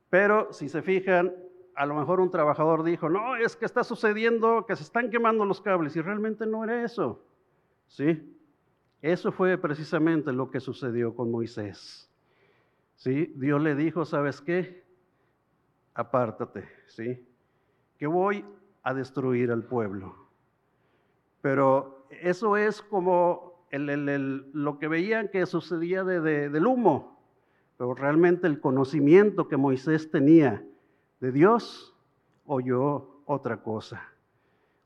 Pero 0.10 0.54
si 0.54 0.70
se 0.70 0.82
fijan, 0.82 1.36
a 1.76 1.86
lo 1.86 1.96
mejor 1.96 2.22
un 2.22 2.32
trabajador 2.32 2.84
dijo, 2.84 3.10
no, 3.10 3.36
es 3.36 3.58
que 3.58 3.66
está 3.66 3.84
sucediendo, 3.84 4.66
que 4.66 4.78
se 4.78 4.84
están 4.84 5.10
quemando 5.10 5.44
los 5.44 5.60
cables, 5.60 5.94
y 5.98 6.02
realmente 6.02 6.46
no 6.46 6.64
era 6.64 6.86
eso. 6.86 7.22
¿Sí? 7.88 8.34
Eso 9.02 9.34
fue 9.34 9.58
precisamente 9.58 10.32
lo 10.32 10.50
que 10.50 10.62
sucedió 10.62 11.14
con 11.14 11.30
Moisés. 11.30 12.10
¿Sí? 12.96 13.34
Dios 13.36 13.62
le 13.62 13.76
dijo, 13.76 14.06
¿sabes 14.06 14.40
qué? 14.40 14.86
Apártate, 15.94 16.66
¿sí? 16.88 17.28
Que 17.98 18.08
voy 18.08 18.46
a 18.84 18.94
destruir 18.94 19.52
al 19.52 19.66
pueblo. 19.66 20.19
Pero 21.42 22.06
eso 22.22 22.58
es 22.58 22.82
como 22.82 23.66
lo 23.72 24.80
que 24.80 24.88
veían 24.88 25.28
que 25.28 25.46
sucedía 25.46 26.04
del 26.04 26.66
humo, 26.66 27.20
pero 27.78 27.94
realmente 27.94 28.48
el 28.48 28.60
conocimiento 28.60 29.48
que 29.48 29.58
Moisés 29.58 30.10
tenía 30.10 30.66
de 31.20 31.32
Dios 31.32 31.96
oyó 32.46 33.22
otra 33.26 33.58
cosa 33.62 34.10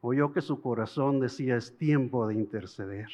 oyó 0.06 0.34
que 0.34 0.42
su 0.42 0.60
corazón 0.60 1.22
decía, 1.22 1.56
es 1.56 1.78
tiempo 1.78 2.28
de 2.28 2.34
interceder. 2.34 3.08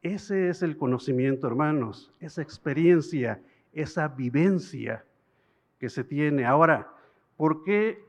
Ese 0.00 0.48
es 0.48 0.62
el 0.62 0.78
conocimiento, 0.78 1.46
hermanos, 1.46 2.10
esa 2.20 2.40
experiencia, 2.40 3.42
esa 3.70 4.08
vivencia 4.08 5.04
que 5.78 5.90
se 5.90 6.02
tiene. 6.02 6.46
Ahora, 6.46 6.90
¿por 7.36 7.64
qué 7.64 8.02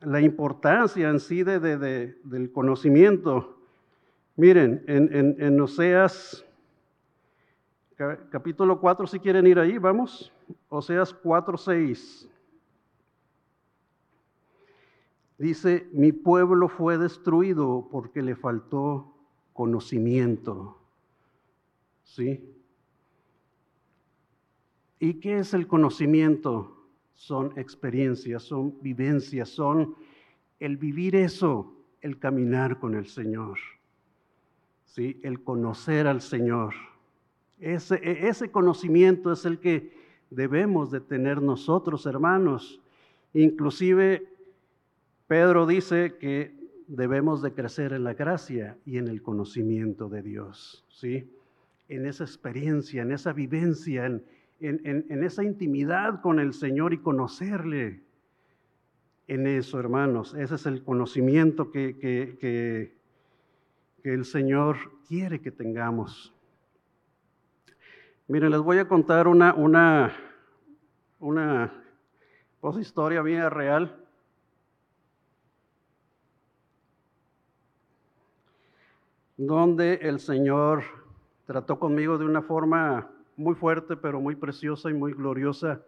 la 0.00 0.20
importancia 0.20 1.08
en 1.08 1.20
sí 1.20 1.44
de, 1.44 1.60
del 1.60 2.50
conocimiento? 2.50 3.53
Miren, 4.36 4.84
en, 4.86 5.36
en 5.40 5.60
Oseas 5.60 6.44
capítulo 8.30 8.80
4, 8.80 9.06
si 9.06 9.20
quieren 9.20 9.46
ir 9.46 9.58
ahí, 9.58 9.78
vamos. 9.78 10.32
Oseas 10.68 11.12
4, 11.12 11.56
6. 11.56 12.28
Dice, 15.38 15.88
mi 15.92 16.12
pueblo 16.12 16.68
fue 16.68 16.98
destruido 16.98 17.88
porque 17.90 18.22
le 18.22 18.36
faltó 18.36 19.14
conocimiento. 19.52 20.78
¿Sí? 22.02 22.50
¿Y 24.98 25.14
qué 25.14 25.38
es 25.38 25.54
el 25.54 25.66
conocimiento? 25.66 26.88
Son 27.14 27.52
experiencias, 27.56 28.42
son 28.42 28.80
vivencias, 28.80 29.48
son 29.48 29.94
el 30.60 30.76
vivir 30.76 31.16
eso, 31.16 31.74
el 32.00 32.18
caminar 32.18 32.78
con 32.78 32.94
el 32.94 33.06
Señor. 33.06 33.58
¿Sí? 34.84 35.20
El 35.22 35.42
conocer 35.42 36.06
al 36.06 36.20
Señor. 36.20 36.74
Ese, 37.58 37.96
e, 37.96 38.28
ese 38.28 38.50
conocimiento 38.50 39.32
es 39.32 39.44
el 39.44 39.58
que 39.58 39.92
debemos 40.30 40.90
de 40.90 41.00
tener 41.00 41.42
nosotros, 41.42 42.06
hermanos. 42.06 42.80
Inclusive 43.32 44.28
Pedro 45.26 45.66
dice 45.66 46.16
que 46.18 46.54
debemos 46.86 47.42
de 47.42 47.52
crecer 47.52 47.92
en 47.92 48.04
la 48.04 48.14
gracia 48.14 48.76
y 48.84 48.98
en 48.98 49.08
el 49.08 49.22
conocimiento 49.22 50.08
de 50.08 50.22
Dios, 50.22 50.84
¿sí? 50.88 51.30
En 51.88 52.06
esa 52.06 52.24
experiencia, 52.24 53.02
en 53.02 53.12
esa 53.12 53.32
vivencia, 53.32 54.06
en, 54.06 54.22
en, 54.60 55.24
esa 55.24 55.44
intimidad 55.44 56.20
con 56.20 56.40
el 56.40 56.54
Señor 56.54 56.94
y 56.94 56.98
conocerle. 56.98 58.02
En 59.26 59.46
eso, 59.46 59.80
hermanos, 59.80 60.34
ese 60.34 60.54
es 60.54 60.66
el 60.66 60.82
conocimiento 60.82 61.70
que, 61.70 61.96
que, 61.98 62.36
que, 62.38 62.92
que 64.04 64.12
el 64.12 64.26
Señor 64.26 64.76
quiere 65.08 65.40
que 65.40 65.50
tengamos. 65.50 66.30
Miren, 68.28 68.50
les 68.50 68.60
voy 68.60 68.76
a 68.76 68.86
contar 68.86 69.26
una, 69.26 69.54
una, 69.54 70.14
una 71.18 71.72
pues, 72.60 72.76
historia 72.76 73.22
mía 73.22 73.48
real. 73.48 73.98
donde 79.36 79.94
el 79.94 80.20
Señor 80.20 80.84
trató 81.44 81.80
conmigo 81.80 82.18
de 82.18 82.24
una 82.24 82.40
forma 82.40 83.10
muy 83.36 83.56
fuerte, 83.56 83.96
pero 83.96 84.20
muy 84.20 84.36
preciosa 84.36 84.90
y 84.90 84.94
muy 84.94 85.12
gloriosa. 85.12 85.80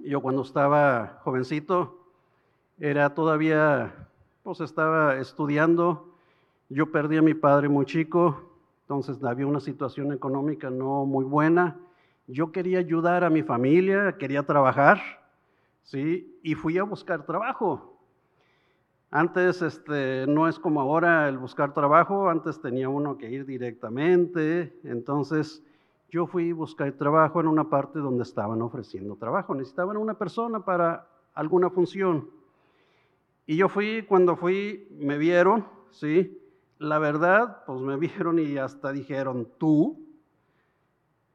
Yo 0.00 0.20
cuando 0.20 0.42
estaba 0.42 1.20
jovencito, 1.22 2.00
Era 2.80 3.14
todavía, 3.14 4.08
pues 4.42 4.60
estaba 4.60 5.16
estudiando. 5.18 6.13
Yo 6.70 6.90
perdí 6.90 7.18
a 7.18 7.22
mi 7.22 7.34
padre 7.34 7.68
muy 7.68 7.84
chico, 7.84 8.50
entonces 8.82 9.22
había 9.22 9.46
una 9.46 9.60
situación 9.60 10.12
económica 10.12 10.70
no 10.70 11.04
muy 11.04 11.24
buena. 11.24 11.78
Yo 12.26 12.52
quería 12.52 12.78
ayudar 12.78 13.22
a 13.22 13.30
mi 13.30 13.42
familia, 13.42 14.16
quería 14.18 14.44
trabajar, 14.44 14.98
¿sí? 15.82 16.38
Y 16.42 16.54
fui 16.54 16.78
a 16.78 16.84
buscar 16.84 17.26
trabajo. 17.26 17.98
Antes 19.10 19.60
este, 19.60 20.26
no 20.26 20.48
es 20.48 20.58
como 20.58 20.80
ahora 20.80 21.28
el 21.28 21.36
buscar 21.36 21.74
trabajo, 21.74 22.30
antes 22.30 22.60
tenía 22.60 22.88
uno 22.88 23.18
que 23.18 23.30
ir 23.30 23.44
directamente, 23.44 24.76
entonces 24.84 25.62
yo 26.08 26.26
fui 26.26 26.50
a 26.50 26.54
buscar 26.54 26.90
trabajo 26.92 27.40
en 27.40 27.46
una 27.46 27.68
parte 27.68 27.98
donde 27.98 28.22
estaban 28.22 28.62
ofreciendo 28.62 29.16
trabajo, 29.16 29.54
necesitaban 29.54 29.98
una 29.98 30.14
persona 30.14 30.64
para 30.64 31.06
alguna 31.34 31.68
función. 31.68 32.28
Y 33.46 33.56
yo 33.56 33.68
fui, 33.68 34.02
cuando 34.08 34.34
fui, 34.34 34.88
me 34.98 35.18
vieron, 35.18 35.66
¿sí? 35.90 36.40
La 36.78 36.98
verdad, 36.98 37.64
pues 37.66 37.80
me 37.80 37.96
vieron 37.96 38.38
y 38.38 38.58
hasta 38.58 38.92
dijeron, 38.92 39.48
tú. 39.58 40.00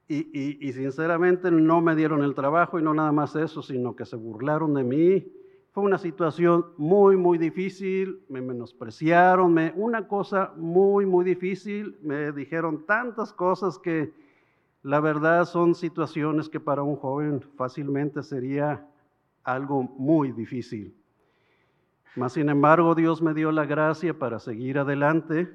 Y, 0.08 0.68
y, 0.68 0.74
sinceramente 0.74 1.52
no 1.52 1.82
me 1.82 1.96
dieron 1.96 2.24
el 2.24 2.34
trabajo 2.34 2.80
y 2.80 2.84
no 2.84 2.96
nada 2.96 3.12
más 3.12 3.36
eso, 3.36 3.62
sino 3.62 3.96
que 3.96 4.06
se 4.06 4.16
burlaron 4.16 4.74
de 4.74 4.84
mí. 4.84 5.32
Fue 5.72 5.84
una 5.84 6.00
situación 6.00 6.66
muy, 6.78 7.16
muy 7.16 7.38
difícil, 7.38 8.24
me 8.28 8.42
menospreciaron, 8.42 9.54
me, 9.54 9.72
una 9.76 10.08
cosa 10.08 10.52
muy, 10.58 11.06
muy 11.06 11.24
difícil, 11.24 11.96
me 12.02 12.32
dijeron 12.32 12.88
tantas 12.88 13.32
cosas 13.32 13.78
que 13.78 14.12
la 14.82 15.00
verdad 15.00 15.46
son 15.46 15.76
situaciones 15.76 16.50
que 16.50 16.60
para 16.60 16.82
un 16.82 16.96
joven 16.96 17.42
fácilmente 17.56 18.24
sería 18.24 18.88
algo 19.44 19.84
muy 19.84 20.32
difícil. 20.32 20.99
Mas, 22.16 22.34
sin 22.34 22.50
embargo, 22.50 22.96
Dios 22.96 23.22
me 23.22 23.34
dio 23.34 23.52
la 23.52 23.66
gracia 23.66 24.18
para 24.18 24.40
seguir 24.40 24.80
adelante. 24.80 25.54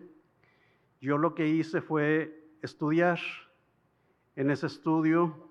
Yo 1.00 1.18
lo 1.18 1.34
que 1.34 1.48
hice 1.48 1.80
fue 1.80 2.48
estudiar. 2.62 3.18
En 4.36 4.50
ese 4.50 4.66
estudio, 4.66 5.48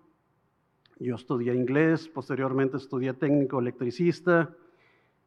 yo 0.99 1.15
estudié 1.15 1.53
inglés, 1.53 2.09
posteriormente 2.09 2.77
estudié 2.77 3.13
técnico 3.13 3.59
electricista, 3.59 4.53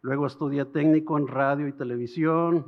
luego 0.02 0.26
estudié 0.26 0.66
técnico 0.66 1.16
en 1.16 1.26
radio 1.26 1.66
y 1.66 1.72
televisión, 1.72 2.66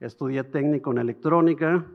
estudié 0.00 0.44
técnico 0.44 0.90
en 0.90 0.98
electrónica 0.98 1.86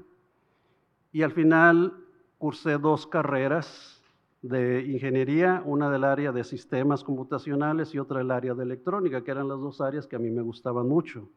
y 1.11 1.23
al 1.23 1.31
final 1.31 2.05
cursé 2.37 2.77
dos 2.77 3.05
carreras 3.05 3.94
de 4.47 4.85
ingeniería, 4.85 5.63
una 5.65 5.89
del 5.89 6.03
área 6.03 6.31
de 6.31 6.43
sistemas 6.43 7.03
computacionales 7.03 7.95
y 7.95 7.99
otra 7.99 8.19
del 8.19 8.29
área 8.29 8.53
de 8.53 8.61
electrónica, 8.63 9.23
que 9.23 9.31
eran 9.31 9.47
las 9.47 9.59
dos 9.59 9.81
áreas 9.81 10.05
que 10.05 10.17
a 10.17 10.19
mí 10.19 10.29
me 10.29 10.43
gustaban 10.43 10.87
mucho. 10.87 11.27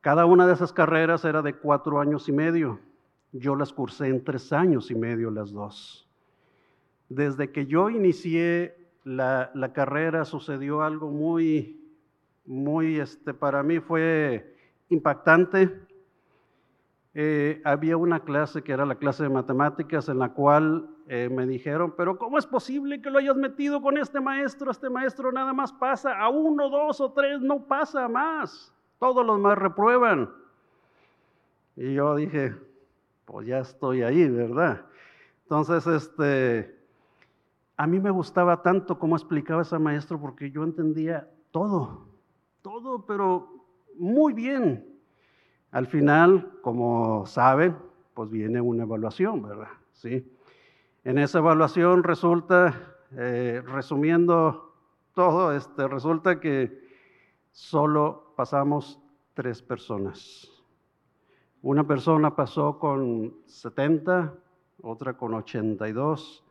Cada 0.00 0.24
una 0.24 0.46
de 0.46 0.52
esas 0.52 0.72
carreras 0.72 1.24
era 1.24 1.42
de 1.42 1.54
cuatro 1.54 1.98
años 1.98 2.28
y 2.28 2.32
medio. 2.32 2.78
Yo 3.32 3.56
las 3.56 3.72
cursé 3.72 4.06
en 4.06 4.22
tres 4.22 4.52
años 4.52 4.92
y 4.92 4.94
medio 4.94 5.28
las 5.32 5.50
dos. 5.50 6.08
Desde 7.08 7.50
que 7.50 7.66
yo 7.66 7.90
inicié 7.90 8.76
la, 9.02 9.50
la 9.54 9.72
carrera 9.72 10.24
sucedió 10.24 10.82
algo 10.82 11.10
muy, 11.10 11.84
muy, 12.46 13.00
este, 13.00 13.34
para 13.34 13.64
mí 13.64 13.80
fue 13.80 14.54
impactante. 14.88 15.80
Eh, 17.14 17.60
había 17.64 17.96
una 17.96 18.20
clase 18.20 18.62
que 18.62 18.70
era 18.70 18.86
la 18.86 18.94
clase 18.94 19.24
de 19.24 19.30
matemáticas 19.30 20.08
en 20.08 20.20
la 20.20 20.28
cual 20.32 20.90
eh, 21.10 21.30
me 21.30 21.46
dijeron, 21.46 21.94
pero 21.96 22.18
¿cómo 22.18 22.36
es 22.36 22.44
posible 22.44 23.00
que 23.00 23.10
lo 23.10 23.18
hayas 23.18 23.34
metido 23.34 23.80
con 23.80 23.96
este 23.96 24.20
maestro? 24.20 24.70
Este 24.70 24.90
maestro 24.90 25.32
nada 25.32 25.54
más 25.54 25.72
pasa 25.72 26.20
a 26.20 26.28
uno, 26.28 26.68
dos 26.68 27.00
o 27.00 27.10
tres, 27.12 27.40
no 27.40 27.64
pasa 27.64 28.06
más. 28.08 28.74
Todos 28.98 29.24
los 29.24 29.40
más 29.40 29.56
reprueban. 29.56 30.30
Y 31.76 31.94
yo 31.94 32.14
dije, 32.14 32.54
pues 33.24 33.46
ya 33.46 33.60
estoy 33.60 34.02
ahí, 34.02 34.28
¿verdad? 34.28 34.84
Entonces, 35.44 35.86
este, 35.86 36.78
a 37.78 37.86
mí 37.86 37.98
me 38.00 38.10
gustaba 38.10 38.60
tanto 38.60 38.98
cómo 38.98 39.16
explicaba 39.16 39.62
ese 39.62 39.78
maestro 39.78 40.20
porque 40.20 40.50
yo 40.50 40.62
entendía 40.62 41.26
todo, 41.52 42.06
todo, 42.60 43.06
pero 43.06 43.64
muy 43.96 44.34
bien. 44.34 44.84
Al 45.70 45.86
final, 45.86 46.52
como 46.60 47.24
saben, 47.24 47.78
pues 48.12 48.28
viene 48.28 48.60
una 48.60 48.82
evaluación, 48.82 49.40
¿verdad? 49.40 49.68
Sí. 49.92 50.37
En 51.08 51.16
esa 51.16 51.38
evaluación 51.38 52.02
resulta, 52.02 52.98
eh, 53.12 53.62
resumiendo 53.64 54.74
todo, 55.14 55.56
este, 55.56 55.88
resulta 55.88 56.38
que 56.38 56.86
solo 57.50 58.34
pasamos 58.36 59.00
tres 59.32 59.62
personas. 59.62 60.52
Una 61.62 61.86
persona 61.86 62.36
pasó 62.36 62.78
con 62.78 63.34
70, 63.46 64.34
otra 64.82 65.16
con 65.16 65.32
82, 65.32 66.44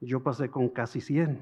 yo 0.00 0.22
pasé 0.22 0.48
con 0.48 0.68
casi 0.68 1.00
100. 1.00 1.40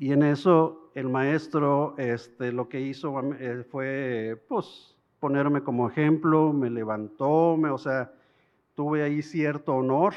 Y 0.00 0.10
en 0.10 0.24
eso 0.24 0.90
el 0.96 1.08
maestro 1.08 1.94
este, 1.96 2.50
lo 2.50 2.68
que 2.68 2.80
hizo 2.80 3.14
eh, 3.38 3.64
fue 3.70 4.44
pues, 4.48 4.96
ponerme 5.20 5.62
como 5.62 5.88
ejemplo, 5.88 6.52
me 6.52 6.70
levantó, 6.70 7.56
me, 7.56 7.70
o 7.70 7.78
sea, 7.78 8.12
tuve 8.74 9.04
ahí 9.04 9.22
cierto 9.22 9.76
honor 9.76 10.14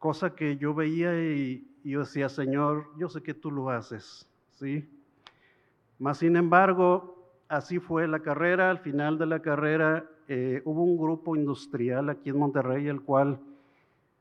cosa 0.00 0.34
que 0.34 0.56
yo 0.56 0.74
veía 0.74 1.14
y, 1.22 1.66
yo 1.84 2.00
decía, 2.00 2.28
Señor, 2.28 2.86
yo 2.98 3.08
sé 3.08 3.22
que 3.22 3.32
tú 3.32 3.50
lo 3.50 3.70
haces, 3.70 4.28
¿sí? 4.50 4.86
Mas, 5.98 6.18
sin 6.18 6.36
embargo, 6.36 7.32
así 7.48 7.78
fue 7.78 8.08
la 8.08 8.20
carrera. 8.20 8.70
Al 8.70 8.80
final 8.80 9.16
de 9.18 9.26
la 9.26 9.40
carrera 9.40 10.10
eh, 10.28 10.62
hubo 10.64 10.82
un 10.82 10.98
grupo 10.98 11.36
industrial 11.36 12.10
aquí 12.10 12.30
en 12.30 12.38
Monterrey, 12.38 12.88
el 12.88 13.02
cual 13.02 13.40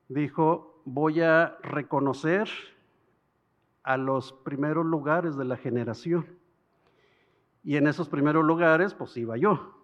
dijo, 0.07 0.81
voy 0.85 1.21
a 1.21 1.57
reconocer 1.63 2.49
a 3.83 3.97
los 3.97 4.31
primeros 4.31 4.85
lugares 4.85 5.35
de 5.35 5.45
la 5.45 5.57
generación. 5.57 6.27
Y 7.63 7.75
en 7.75 7.87
esos 7.87 8.07
primeros 8.07 8.45
lugares, 8.45 8.93
pues 8.93 9.15
iba 9.17 9.37
yo. 9.37 9.78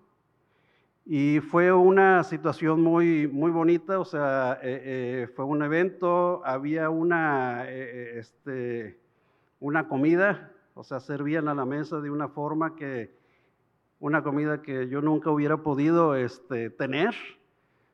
Y 1.08 1.39
fue 1.39 1.72
una 1.72 2.24
situación 2.24 2.82
muy, 2.82 3.28
muy 3.28 3.52
bonita, 3.52 4.00
o 4.00 4.06
sea, 4.06 4.58
eh, 4.63 4.82
eh, 5.24 5.28
fue 5.36 5.46
un 5.46 5.62
evento, 5.62 6.41
había 6.44 6.89
una, 6.89 7.70
eh, 7.70 8.18
este, 8.18 9.00
una 9.60 9.88
comida, 9.88 10.52
o 10.74 10.84
sea, 10.84 11.00
servían 11.00 11.48
a 11.48 11.54
la 11.54 11.63
mesa 11.63 12.02
de 12.02 12.10
una 12.10 12.28
forma 12.28 12.76
que, 12.76 13.15
una 14.00 14.24
comida 14.24 14.63
que 14.63 14.89
yo 14.89 15.00
nunca 15.00 15.30
hubiera 15.30 15.58
podido 15.58 16.15
este, 16.15 16.72
tener, 16.72 17.13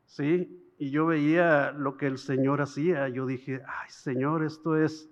¿sí? 0.06 0.72
Y 0.78 0.90
yo 0.90 1.06
veía 1.06 1.74
lo 1.74 1.98
que 1.98 2.08
el 2.08 2.18
Señor 2.18 2.62
hacía, 2.62 3.10
yo 3.10 3.26
dije, 3.26 3.62
ay 3.68 3.90
Señor, 3.90 4.46
esto 4.46 4.78
es, 4.78 5.10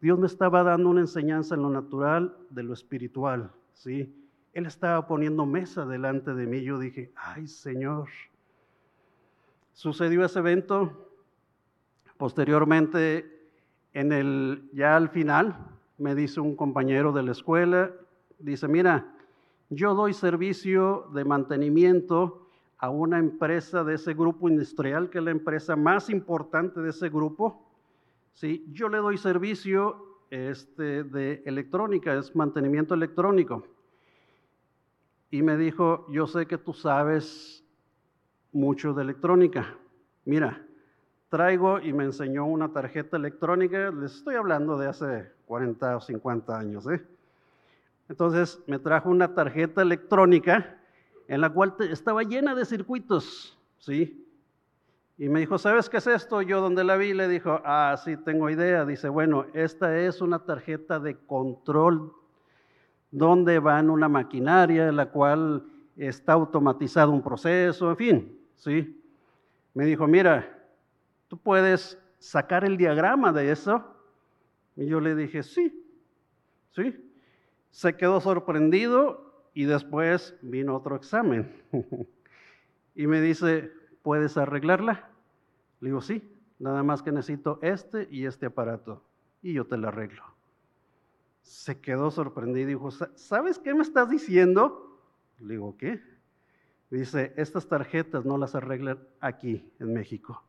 Dios 0.00 0.18
me 0.18 0.26
estaba 0.26 0.62
dando 0.62 0.88
una 0.88 1.02
enseñanza 1.02 1.54
en 1.54 1.62
lo 1.62 1.68
natural 1.68 2.34
de 2.48 2.62
lo 2.62 2.72
espiritual, 2.72 3.52
¿sí? 3.74 4.21
Él 4.52 4.66
estaba 4.66 5.06
poniendo 5.06 5.46
mesa 5.46 5.86
delante 5.86 6.34
de 6.34 6.46
mí. 6.46 6.62
Yo 6.62 6.78
dije, 6.78 7.12
ay 7.16 7.46
Señor. 7.46 8.08
Sucedió 9.72 10.24
ese 10.24 10.40
evento. 10.40 11.08
Posteriormente, 12.18 13.50
en 13.94 14.12
el, 14.12 14.68
ya 14.72 14.96
al 14.96 15.08
final, 15.08 15.56
me 15.98 16.14
dice 16.14 16.40
un 16.40 16.54
compañero 16.54 17.12
de 17.12 17.22
la 17.22 17.32
escuela, 17.32 17.90
dice, 18.38 18.68
mira, 18.68 19.14
yo 19.70 19.94
doy 19.94 20.12
servicio 20.12 21.08
de 21.14 21.24
mantenimiento 21.24 22.46
a 22.78 22.90
una 22.90 23.18
empresa 23.18 23.84
de 23.84 23.94
ese 23.94 24.12
grupo 24.12 24.48
industrial, 24.48 25.08
que 25.08 25.18
es 25.18 25.24
la 25.24 25.30
empresa 25.30 25.76
más 25.76 26.10
importante 26.10 26.80
de 26.80 26.90
ese 26.90 27.08
grupo. 27.08 27.66
¿sí? 28.34 28.66
Yo 28.72 28.88
le 28.88 28.98
doy 28.98 29.16
servicio 29.16 30.20
este, 30.30 31.04
de 31.04 31.42
electrónica, 31.46 32.14
es 32.14 32.36
mantenimiento 32.36 32.94
electrónico 32.94 33.66
y 35.32 35.40
me 35.40 35.56
dijo, 35.56 36.06
yo 36.10 36.26
sé 36.26 36.46
que 36.46 36.58
tú 36.58 36.74
sabes 36.74 37.64
mucho 38.52 38.92
de 38.92 39.02
electrónica. 39.02 39.74
Mira, 40.26 40.62
traigo 41.30 41.80
y 41.80 41.94
me 41.94 42.04
enseñó 42.04 42.44
una 42.44 42.70
tarjeta 42.70 43.16
electrónica, 43.16 43.90
les 43.90 44.16
estoy 44.16 44.34
hablando 44.34 44.76
de 44.76 44.88
hace 44.88 45.32
40 45.46 45.96
o 45.96 46.00
50 46.02 46.58
años. 46.58 46.86
¿eh? 46.86 47.02
Entonces 48.10 48.62
me 48.66 48.78
trajo 48.78 49.08
una 49.08 49.34
tarjeta 49.34 49.80
electrónica 49.80 50.78
en 51.28 51.40
la 51.40 51.48
cual 51.48 51.76
estaba 51.90 52.24
llena 52.24 52.54
de 52.54 52.66
circuitos, 52.66 53.58
¿sí? 53.78 54.28
Y 55.16 55.30
me 55.30 55.40
dijo, 55.40 55.56
¿sabes 55.56 55.88
qué 55.88 55.96
es 55.96 56.06
esto? 56.08 56.42
Yo 56.42 56.60
donde 56.60 56.84
la 56.84 56.96
vi 56.96 57.14
le 57.14 57.26
dijo, 57.26 57.58
ah, 57.64 57.98
sí, 58.04 58.18
tengo 58.18 58.50
idea. 58.50 58.84
Dice, 58.84 59.08
bueno, 59.08 59.46
esta 59.54 59.98
es 59.98 60.20
una 60.20 60.40
tarjeta 60.40 61.00
de 61.00 61.16
control 61.16 62.12
donde 63.12 63.60
va 63.60 63.80
una 63.80 64.08
maquinaria 64.08 64.88
en 64.88 64.96
la 64.96 65.10
cual 65.10 65.64
está 65.96 66.32
automatizado 66.32 67.12
un 67.12 67.22
proceso, 67.22 67.90
en 67.90 67.96
fin, 67.96 68.38
¿sí? 68.56 69.00
Me 69.74 69.84
dijo, 69.84 70.06
mira, 70.06 70.58
tú 71.28 71.38
puedes 71.38 71.98
sacar 72.18 72.64
el 72.64 72.76
diagrama 72.76 73.32
de 73.32 73.52
eso. 73.52 73.84
Y 74.76 74.86
yo 74.86 75.00
le 75.00 75.14
dije, 75.14 75.42
sí, 75.42 75.84
sí. 76.74 77.10
Se 77.70 77.96
quedó 77.96 78.20
sorprendido 78.20 79.48
y 79.54 79.64
después 79.64 80.36
vino 80.42 80.74
otro 80.74 80.96
examen. 80.96 81.62
y 82.94 83.06
me 83.06 83.20
dice, 83.20 83.70
¿puedes 84.02 84.36
arreglarla? 84.36 85.10
Le 85.80 85.88
digo, 85.88 86.00
sí, 86.00 86.22
nada 86.58 86.82
más 86.82 87.02
que 87.02 87.12
necesito 87.12 87.58
este 87.62 88.08
y 88.10 88.26
este 88.26 88.46
aparato. 88.46 89.04
Y 89.42 89.52
yo 89.54 89.66
te 89.66 89.76
lo 89.76 89.88
arreglo. 89.88 90.22
Se 91.42 91.80
quedó 91.80 92.10
sorprendido 92.10 92.70
y 92.70 92.74
dijo, 92.74 92.90
¿sabes 92.90 93.58
qué 93.58 93.74
me 93.74 93.82
estás 93.82 94.08
diciendo? 94.08 94.98
Le 95.38 95.54
digo, 95.54 95.76
¿qué? 95.76 96.00
Dice, 96.90 97.32
estas 97.36 97.66
tarjetas 97.66 98.24
no 98.24 98.36
las 98.36 98.54
arreglan 98.54 98.98
aquí 99.20 99.64
en 99.78 99.92
México. 99.92 100.42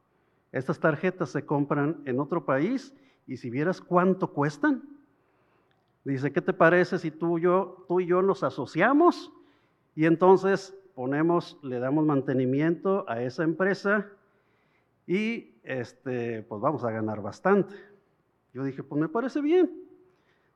Estas 0.52 0.80
tarjetas 0.80 1.30
se 1.30 1.46
compran 1.46 2.02
en 2.06 2.20
otro 2.20 2.46
país 2.46 2.94
y 3.26 3.38
si 3.38 3.50
vieras 3.50 3.82
cuánto 3.82 4.32
cuestan, 4.34 4.84
dice, 6.04 6.32
¿qué 6.32 6.42
te 6.42 6.54
parece 6.54 7.00
si 7.00 7.12
tú, 7.12 7.40
yo, 7.40 7.86
tú 7.88 8.02
y 8.02 8.08
yo 8.08 8.22
nos 8.22 8.44
asociamos 8.44 9.32
y 9.96 10.06
entonces 10.06 10.76
ponemos, 10.96 11.58
le 11.64 11.80
damos 11.80 12.06
mantenimiento 12.06 13.06
a 13.08 13.22
esa 13.24 13.44
empresa 13.44 14.08
y 15.08 15.56
este, 15.64 16.44
pues 16.44 16.62
vamos 16.62 16.84
a 16.84 16.92
ganar 16.92 17.22
bastante? 17.22 17.74
Yo 18.54 18.64
dije, 18.64 18.84
pues 18.84 19.02
me 19.02 19.10
parece 19.10 19.42
bien. 19.42 19.83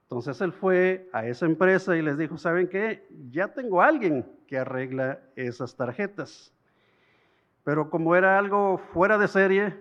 Entonces 0.08 0.40
él 0.40 0.54
fue 0.54 1.10
a 1.12 1.28
esa 1.28 1.46
empresa 1.46 1.98
y 1.98 2.02
les 2.02 2.18
dijo, 2.18 2.38
¿saben 2.38 2.70
qué? 2.70 3.06
Ya 3.30 3.50
tengo 3.50 3.82
a 3.82 3.88
alguien 3.88 4.26
que 4.48 4.58
arregla 4.58 5.20
esas 5.36 5.76
tarjetas. 5.76 6.54
Pero 7.66 7.90
como 7.90 8.16
era 8.16 8.40
algo 8.40 8.78
fuera 8.94 9.18
de 9.18 9.28
serie, 9.28 9.76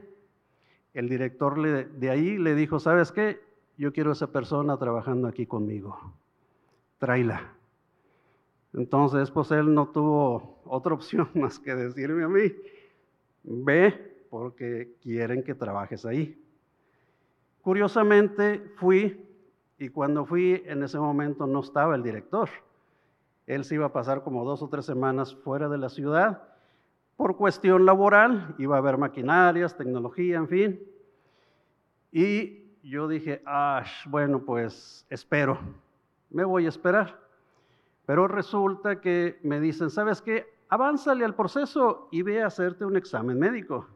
el 0.95 1.09
director 1.09 1.63
de 1.93 2.11
ahí 2.11 2.39
le 2.39 2.57
dijo, 2.57 2.81
¿sabes 2.81 3.13
qué? 3.13 3.41
Yo 3.79 3.93
quiero 3.93 4.11
a 4.11 4.15
esa 4.15 4.33
persona 4.33 4.77
trabajando 4.77 5.29
aquí 5.29 5.47
conmigo. 5.47 5.97
Tráela. 6.99 7.53
Entonces, 8.73 9.31
pues 9.31 9.53
él 9.53 9.73
no 9.73 9.91
tuvo 9.91 10.61
otra 10.65 10.95
opción 10.95 11.31
más 11.35 11.61
que 11.61 11.73
decirme 11.73 12.25
a 12.25 12.29
mí, 12.29 12.53
ve 13.45 14.25
porque 14.29 14.97
quieren 15.01 15.45
que 15.45 15.55
trabajes 15.55 16.05
ahí. 16.05 16.43
Curiosamente 17.63 18.73
fui 18.77 19.26
y 19.79 19.89
cuando 19.91 20.25
fui 20.25 20.63
en 20.67 20.83
ese 20.83 20.99
momento 20.99 21.47
no 21.47 21.61
estaba 21.61 21.95
el 21.95 22.03
director. 22.03 22.49
Él 23.47 23.65
se 23.65 23.77
iba 23.77 23.87
a 23.87 23.93
pasar 23.93 24.23
como 24.23 24.45
dos 24.45 24.63
o 24.63 24.69
tres 24.69 24.85
semanas 24.85 25.35
fuera 25.35 25.69
de 25.69 25.79
la 25.79 25.89
ciudad 25.89 26.43
por 27.17 27.37
cuestión 27.37 27.87
laboral, 27.87 28.55
iba 28.59 28.77
a 28.77 28.79
haber 28.79 28.99
maquinarias, 28.99 29.77
tecnología, 29.77 30.37
en 30.37 30.49
fin. 30.49 30.81
Y 32.13 32.79
yo 32.83 33.09
dije, 33.09 33.43
ah, 33.47 33.85
bueno, 34.07 34.45
pues 34.45 35.07
espero, 35.09 35.59
me 36.31 36.45
voy 36.45 36.67
a 36.67 36.69
esperar. 36.69 37.19
Pero 38.05 38.29
resulta 38.29 39.01
que 39.01 39.39
me 39.43 39.61
dicen, 39.61 39.91
¿sabes 39.91 40.21
qué? 40.21 40.47
Avánzale 40.69 41.25
al 41.25 41.35
proceso 41.35 42.09
y 42.13 42.23
ve 42.23 42.43
a 42.43 42.49
hacerte 42.49 42.85
un 42.85 42.97
examen 42.97 43.39
médico. 43.39 43.89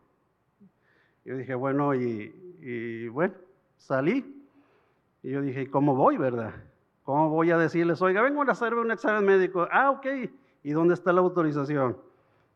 Yo 1.25 1.37
dije, 1.37 1.55
bueno, 1.55 1.95
y, 1.95 2.35
y 2.61 3.09
bueno, 3.09 3.35
salí. 3.77 4.39
Y 5.23 5.31
yo 5.31 5.43
dije, 5.43 5.71
¿cómo 5.71 5.95
voy, 5.95 6.17
verdad? 6.17 6.55
¿Cómo 7.05 7.29
voy 7.31 7.51
a 7.51 7.59
decirles, 7.59 8.01
oiga, 8.03 8.23
vengo 8.23 8.43
a 8.43 8.53
hacerme 8.53 8.81
un 8.81 8.91
examen 8.91 9.25
médico? 9.25 9.67
Ah, 9.71 9.91
ok. 9.91 10.07
¿Y 10.63 10.71
dónde 10.71 10.95
está 10.95 11.13
la 11.13 11.21
autorización? 11.21 11.97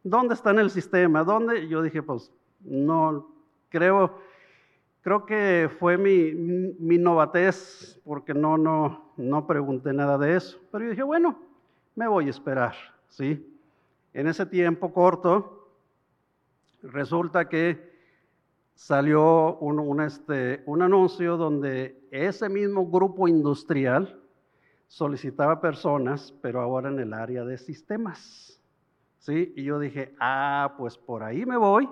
¿Dónde 0.03 0.35
está 0.35 0.51
en 0.51 0.59
el 0.59 0.71
sistema? 0.71 1.25
¿Dónde? 1.25 1.67
Yo 1.69 1.83
dije, 1.83 2.03
pues 2.03 2.31
no, 2.61 3.27
creo, 3.69 4.19
creo 5.03 5.27
que 5.27 5.71
fue 5.79 5.97
mi, 5.97 6.33
mi 6.79 6.99
novatez 6.99 8.01
porque 8.05 8.35
no, 8.35 8.57
no, 8.57 9.13
no 9.17 9.47
pregunté 9.47 9.93
nada 9.93 10.19
de 10.19 10.37
eso. 10.37 10.59
Pero 10.71 10.85
yo 10.85 10.91
dije, 10.91 11.03
bueno, 11.03 11.39
me 11.95 12.07
voy 12.07 12.27
a 12.27 12.31
esperar, 12.31 12.75
¿sí? 13.09 13.51
En 14.13 14.29
ese 14.29 14.47
tiempo 14.47 14.93
corto, 14.93 15.69
resulta 16.83 17.49
que 17.49 17.94
salió 18.75 19.57
un, 19.59 20.01
este, 20.01 20.63
un 20.67 20.83
anuncio 20.83 21.37
donde 21.37 22.01
ese 22.11 22.49
mismo 22.49 22.89
grupo 22.91 23.29
industrial 23.29 24.21
solicitaba 24.89 25.61
personas, 25.61 26.35
pero 26.41 26.61
ahora 26.61 26.89
en 26.89 26.99
el 26.99 27.13
área 27.13 27.45
de 27.45 27.59
sistemas. 27.59 28.61
¿sí? 29.19 29.53
Y 29.57 29.65
yo 29.65 29.79
dije, 29.79 30.15
ah, 30.21 30.75
pues 30.77 30.99
por 30.99 31.23
ahí 31.23 31.47
me 31.47 31.57
voy. 31.57 31.89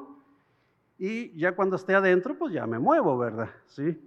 Y 0.99 1.37
ya 1.37 1.57
cuando 1.57 1.77
esté 1.77 1.95
adentro, 1.95 2.37
pues 2.39 2.53
ya 2.53 2.67
me 2.67 2.79
muevo, 2.79 3.19
¿verdad? 3.19 3.51
¿Sí? 3.67 3.99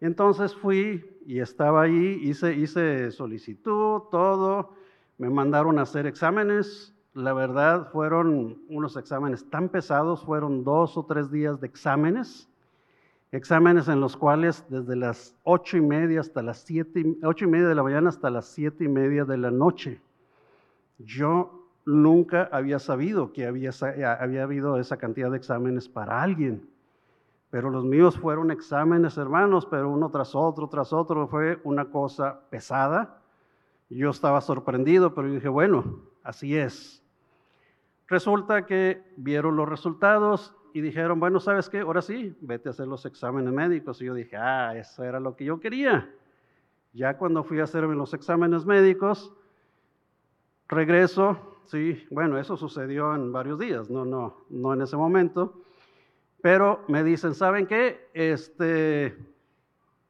Entonces 0.00 0.54
fui 0.54 1.04
y 1.26 1.40
estaba 1.40 1.82
ahí, 1.82 2.18
hice, 2.22 2.54
hice 2.54 3.10
solicitud, 3.10 4.02
todo, 4.10 4.74
me 5.18 5.28
mandaron 5.28 5.78
a 5.78 5.82
hacer 5.82 6.06
exámenes. 6.06 6.94
La 7.14 7.32
verdad, 7.32 7.90
fueron 7.90 8.62
unos 8.68 8.96
exámenes 8.96 9.48
tan 9.50 9.68
pesados, 9.68 10.24
fueron 10.24 10.62
dos 10.62 10.96
o 10.96 11.04
tres 11.04 11.30
días 11.30 11.60
de 11.60 11.66
exámenes. 11.66 12.48
Exámenes 13.32 13.88
en 13.88 14.00
los 14.00 14.16
cuales 14.16 14.64
desde 14.68 14.94
las 14.96 15.36
ocho 15.42 15.76
y 15.76 15.80
media 15.80 16.20
hasta 16.20 16.42
las 16.42 16.58
siete, 16.58 17.16
ocho 17.22 17.44
y 17.44 17.48
media 17.48 17.68
de 17.68 17.74
la 17.74 17.82
mañana 17.82 18.08
hasta 18.08 18.30
las 18.30 18.46
siete 18.46 18.84
y 18.84 18.88
media 18.88 19.24
de 19.24 19.38
la 19.38 19.50
noche. 19.50 20.00
Yo 20.98 21.68
nunca 21.84 22.48
había 22.52 22.78
sabido 22.78 23.32
que 23.32 23.46
había, 23.46 23.70
eh, 23.70 24.04
había 24.04 24.44
habido 24.44 24.78
esa 24.78 24.96
cantidad 24.96 25.30
de 25.30 25.36
exámenes 25.36 25.88
para 25.88 26.22
alguien. 26.22 26.68
Pero 27.50 27.70
los 27.70 27.84
míos 27.84 28.16
fueron 28.16 28.52
exámenes, 28.52 29.16
hermanos, 29.18 29.66
pero 29.66 29.90
uno 29.90 30.10
tras 30.10 30.36
otro, 30.36 30.68
tras 30.68 30.92
otro, 30.92 31.26
fue 31.26 31.60
una 31.64 31.86
cosa 31.86 32.40
pesada. 32.50 33.20
Yo 33.88 34.10
estaba 34.10 34.40
sorprendido, 34.40 35.14
pero 35.14 35.32
dije, 35.32 35.48
bueno, 35.48 35.98
así 36.22 36.56
es. 36.56 36.99
Resulta 38.10 38.66
que 38.66 39.02
vieron 39.16 39.56
los 39.56 39.68
resultados 39.68 40.54
y 40.74 40.82
dijeron, 40.82 41.18
bueno, 41.18 41.40
¿sabes 41.40 41.70
qué? 41.70 41.80
Ahora 41.80 42.02
sí, 42.02 42.36
vete 42.42 42.68
a 42.68 42.72
hacer 42.72 42.86
los 42.86 43.06
exámenes 43.06 43.52
médicos. 43.52 44.02
Y 44.02 44.04
yo 44.04 44.14
dije, 44.14 44.36
ah, 44.36 44.76
eso 44.76 45.02
era 45.02 45.18
lo 45.18 45.34
que 45.34 45.46
yo 45.46 45.58
quería. 45.60 46.12
Ya 46.92 47.16
cuando 47.16 47.42
fui 47.42 47.60
a 47.60 47.64
hacerme 47.64 47.94
los 47.94 48.12
exámenes 48.12 48.66
médicos, 48.66 49.32
regreso 50.68 51.50
Sí, 51.70 52.04
bueno, 52.10 52.36
eso 52.36 52.56
sucedió 52.56 53.14
en 53.14 53.30
varios 53.30 53.56
días, 53.60 53.88
no, 53.88 54.04
no, 54.04 54.38
no 54.50 54.74
en 54.74 54.82
ese 54.82 54.96
momento. 54.96 55.54
Pero 56.42 56.82
me 56.88 57.04
dicen, 57.04 57.32
¿saben 57.32 57.68
qué? 57.68 58.10
Este, 58.12 59.16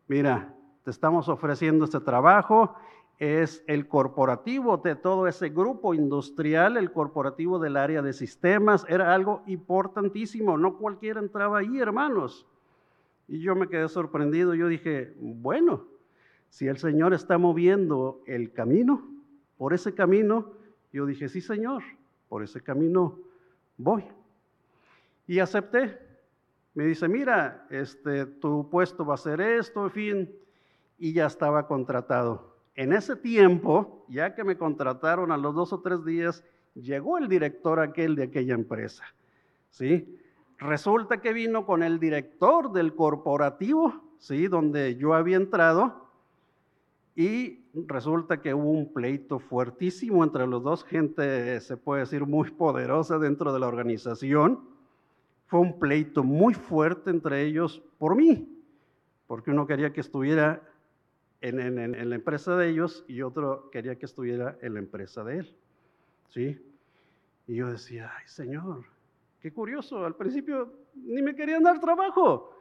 mira, 0.08 0.54
te 0.82 0.90
estamos 0.90 1.28
ofreciendo 1.28 1.84
este 1.84 2.00
trabajo, 2.00 2.74
es 3.20 3.62
el 3.66 3.86
corporativo 3.86 4.78
de 4.78 4.96
todo 4.96 5.28
ese 5.28 5.50
grupo 5.50 5.92
industrial, 5.92 6.78
el 6.78 6.90
corporativo 6.90 7.58
del 7.58 7.76
área 7.76 8.00
de 8.00 8.14
sistemas, 8.14 8.86
era 8.88 9.14
algo 9.14 9.42
importantísimo, 9.46 10.56
no 10.56 10.78
cualquiera 10.78 11.20
entraba 11.20 11.58
ahí, 11.58 11.78
hermanos. 11.78 12.46
Y 13.28 13.40
yo 13.40 13.54
me 13.54 13.68
quedé 13.68 13.90
sorprendido, 13.90 14.54
yo 14.54 14.68
dije, 14.68 15.14
bueno, 15.20 15.84
si 16.48 16.66
el 16.66 16.78
Señor 16.78 17.12
está 17.12 17.36
moviendo 17.36 18.22
el 18.26 18.52
camino, 18.54 19.06
por 19.58 19.74
ese 19.74 19.94
camino, 19.94 20.54
yo 20.90 21.04
dije, 21.04 21.28
sí, 21.28 21.42
Señor, 21.42 21.82
por 22.30 22.42
ese 22.42 22.62
camino 22.62 23.18
voy. 23.76 24.02
Y 25.26 25.40
acepté. 25.40 25.98
Me 26.72 26.84
dice, 26.84 27.06
mira, 27.06 27.66
este, 27.68 28.24
tu 28.24 28.70
puesto 28.70 29.04
va 29.04 29.14
a 29.14 29.18
ser 29.18 29.42
esto, 29.42 29.84
en 29.84 29.90
fin, 29.90 30.30
y 30.98 31.12
ya 31.12 31.26
estaba 31.26 31.66
contratado. 31.66 32.49
En 32.74 32.92
ese 32.92 33.16
tiempo, 33.16 34.04
ya 34.08 34.34
que 34.34 34.44
me 34.44 34.56
contrataron 34.56 35.32
a 35.32 35.36
los 35.36 35.54
dos 35.54 35.72
o 35.72 35.80
tres 35.80 36.04
días, 36.04 36.44
llegó 36.74 37.18
el 37.18 37.28
director 37.28 37.80
aquel 37.80 38.14
de 38.14 38.24
aquella 38.24 38.54
empresa. 38.54 39.04
¿Sí? 39.70 40.18
Resulta 40.58 41.20
que 41.20 41.32
vino 41.32 41.64
con 41.64 41.82
el 41.82 41.98
director 41.98 42.72
del 42.72 42.94
corporativo, 42.94 44.14
¿sí? 44.18 44.46
Donde 44.48 44.96
yo 44.96 45.14
había 45.14 45.36
entrado, 45.36 46.10
y 47.16 47.64
resulta 47.74 48.40
que 48.40 48.54
hubo 48.54 48.70
un 48.70 48.92
pleito 48.92 49.38
fuertísimo 49.38 50.24
entre 50.24 50.46
los 50.46 50.62
dos, 50.62 50.84
gente, 50.84 51.60
se 51.60 51.76
puede 51.76 52.00
decir, 52.00 52.24
muy 52.26 52.50
poderosa 52.50 53.18
dentro 53.18 53.52
de 53.52 53.60
la 53.60 53.68
organización. 53.68 54.60
Fue 55.46 55.60
un 55.60 55.78
pleito 55.78 56.22
muy 56.22 56.54
fuerte 56.54 57.10
entre 57.10 57.42
ellos 57.44 57.82
por 57.98 58.14
mí, 58.14 58.48
porque 59.26 59.50
uno 59.50 59.66
quería 59.66 59.92
que 59.92 60.00
estuviera 60.00 60.62
en, 61.40 61.78
en, 61.78 62.10
la 62.10 62.14
empresa 62.14 62.56
de 62.56 62.68
ellos 62.68 63.04
y 63.08 63.22
otro 63.22 63.70
quería 63.70 63.96
que 63.96 64.06
estuviera 64.06 64.58
en 64.60 64.74
la 64.74 64.80
empresa 64.80 65.24
de 65.24 65.38
él. 65.38 65.56
¿Sí? 66.28 66.60
Y 67.46 67.56
yo 67.56 67.70
decía, 67.70 68.12
ay 68.18 68.24
Señor, 68.26 68.84
qué 69.40 69.52
curioso, 69.52 70.04
al 70.04 70.16
principio 70.16 70.72
ni 70.94 71.22
me 71.22 71.34
querían 71.34 71.62
dar 71.62 71.80
trabajo 71.80 72.54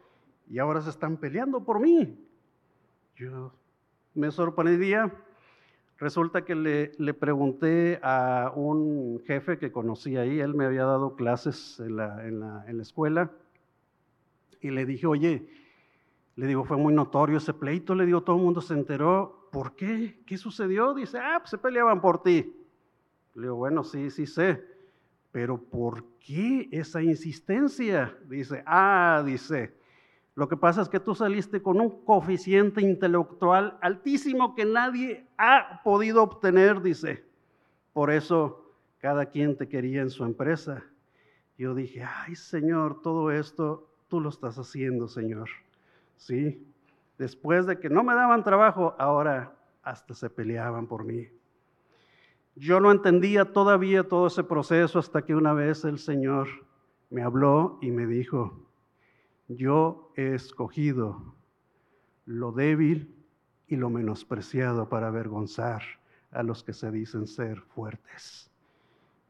y 0.50 0.60
ahora 0.60 0.82
se 0.82 0.90
están 0.90 1.18
peleando 1.18 1.64
por 1.64 1.80
mí. 1.80 2.18
Yo 3.16 3.54
me 4.16 4.32
sorprendía. 4.32 5.14
Resulta 5.98 6.46
que 6.46 6.56
le, 6.56 6.94
le, 6.98 7.14
pregunté 7.14 8.00
a 8.02 8.54
un 8.56 9.22
jefe 9.26 9.58
que 9.58 9.72
conocí 9.72 10.16
ahí, 10.16 10.40
él 10.40 10.56
me 10.56 10.66
había 10.66 10.86
dado 10.86 11.18
clases 11.18 11.78
en 11.82 11.98
la, 11.98 12.26
en 12.26 12.40
la, 12.40 12.64
en 12.68 12.78
la 12.78 12.84
escuela, 12.84 13.32
y 14.62 14.72
le 14.72 14.86
dije, 14.86 15.08
oye, 15.08 15.50
Le 16.40 16.48
digo, 16.48 16.64
fue 16.64 16.78
muy 16.78 16.94
notorio 16.94 17.38
ese 17.38 17.54
pleito, 17.54 17.94
le 17.94 18.06
digo, 18.06 18.24
todo 18.24 18.38
el 18.38 18.42
mundo 18.42 18.62
se 18.62 18.74
enteró. 18.74 19.50
¿Por 19.52 19.76
qué? 19.76 20.24
¿Qué 20.26 20.38
sucedió? 20.38 20.94
Dice, 20.94 21.20
ah, 21.20 21.36
pues 21.40 21.50
se 21.50 21.58
peleaban 21.58 22.00
por 22.00 22.24
ti. 22.24 22.56
Le 23.36 23.42
digo, 23.42 23.56
bueno, 23.56 23.84
sí, 23.84 24.10
sí 24.10 24.26
sé, 24.26 24.64
pero 25.34 25.58
¿por 25.58 26.02
qué 26.26 26.70
esa 26.72 27.02
insistencia? 27.02 28.18
Dice, 28.30 28.64
ah, 28.66 29.22
dice, 29.26 29.76
lo 30.34 30.48
que 30.48 30.56
pasa 30.56 30.82
es 30.82 30.88
que 30.88 31.02
tú 31.02 31.14
saliste 31.14 31.62
con 31.62 31.82
un 31.82 32.06
coeficiente 32.06 32.82
intelectual 32.82 33.78
altísimo 33.82 34.56
que 34.56 34.64
nadie 34.64 35.28
ha 35.38 35.82
podido 35.84 36.24
obtener, 36.24 36.82
dice. 36.82 37.26
Por 37.92 38.12
eso 38.12 38.78
cada 39.00 39.26
quien 39.26 39.58
te 39.58 39.68
quería 39.68 40.04
en 40.04 40.10
su 40.10 40.24
empresa. 40.24 40.86
Yo 41.58 41.76
dije, 41.76 42.02
ay 42.02 42.38
Señor, 42.38 43.02
todo 43.02 43.30
esto 43.30 43.90
tú 44.08 44.22
lo 44.22 44.30
estás 44.30 44.58
haciendo, 44.58 45.10
Señor. 45.10 45.50
Sí. 46.20 46.64
Después 47.18 47.66
de 47.66 47.80
que 47.80 47.90
no 47.90 48.04
me 48.04 48.14
daban 48.14 48.44
trabajo, 48.44 48.96
ahora 49.00 49.56
hasta 49.82 50.14
se 50.14 50.30
peleaban 50.30 50.86
por 50.86 51.04
mí. 51.04 51.28
Yo 52.56 52.80
no 52.80 52.92
entendía 52.92 53.46
todavía 53.46 54.08
todo 54.08 54.28
ese 54.28 54.44
proceso 54.44 55.00
hasta 55.00 55.24
que 55.24 55.34
una 55.34 55.54
vez 55.54 55.86
el 55.86 55.98
Señor 55.98 56.48
me 57.10 57.24
habló 57.24 57.80
y 57.82 57.90
me 57.90 58.06
dijo, 58.06 58.68
yo 59.48 60.12
he 60.16 60.36
escogido 60.36 61.36
lo 62.26 62.52
débil 62.52 63.16
y 63.68 63.78
lo 63.78 63.90
menospreciado 63.90 64.90
para 64.90 65.08
avergonzar 65.08 65.82
a 66.32 66.44
los 66.44 66.64
que 66.64 66.74
se 66.74 66.92
dicen 66.92 67.28
ser 67.28 67.62
fuertes. 67.62 68.52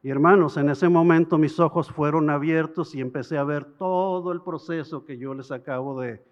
Y 0.01 0.09
hermanos, 0.09 0.57
en 0.57 0.69
ese 0.69 0.89
momento 0.89 1.37
mis 1.37 1.59
ojos 1.59 1.89
fueron 1.89 2.29
abiertos 2.29 2.95
y 2.95 3.01
empecé 3.01 3.37
a 3.37 3.43
ver 3.43 3.65
todo 3.65 4.31
el 4.31 4.41
proceso 4.41 5.05
que 5.05 5.17
yo 5.17 5.33
les 5.33 5.51
acabo 5.51 6.01
de, 6.01 6.23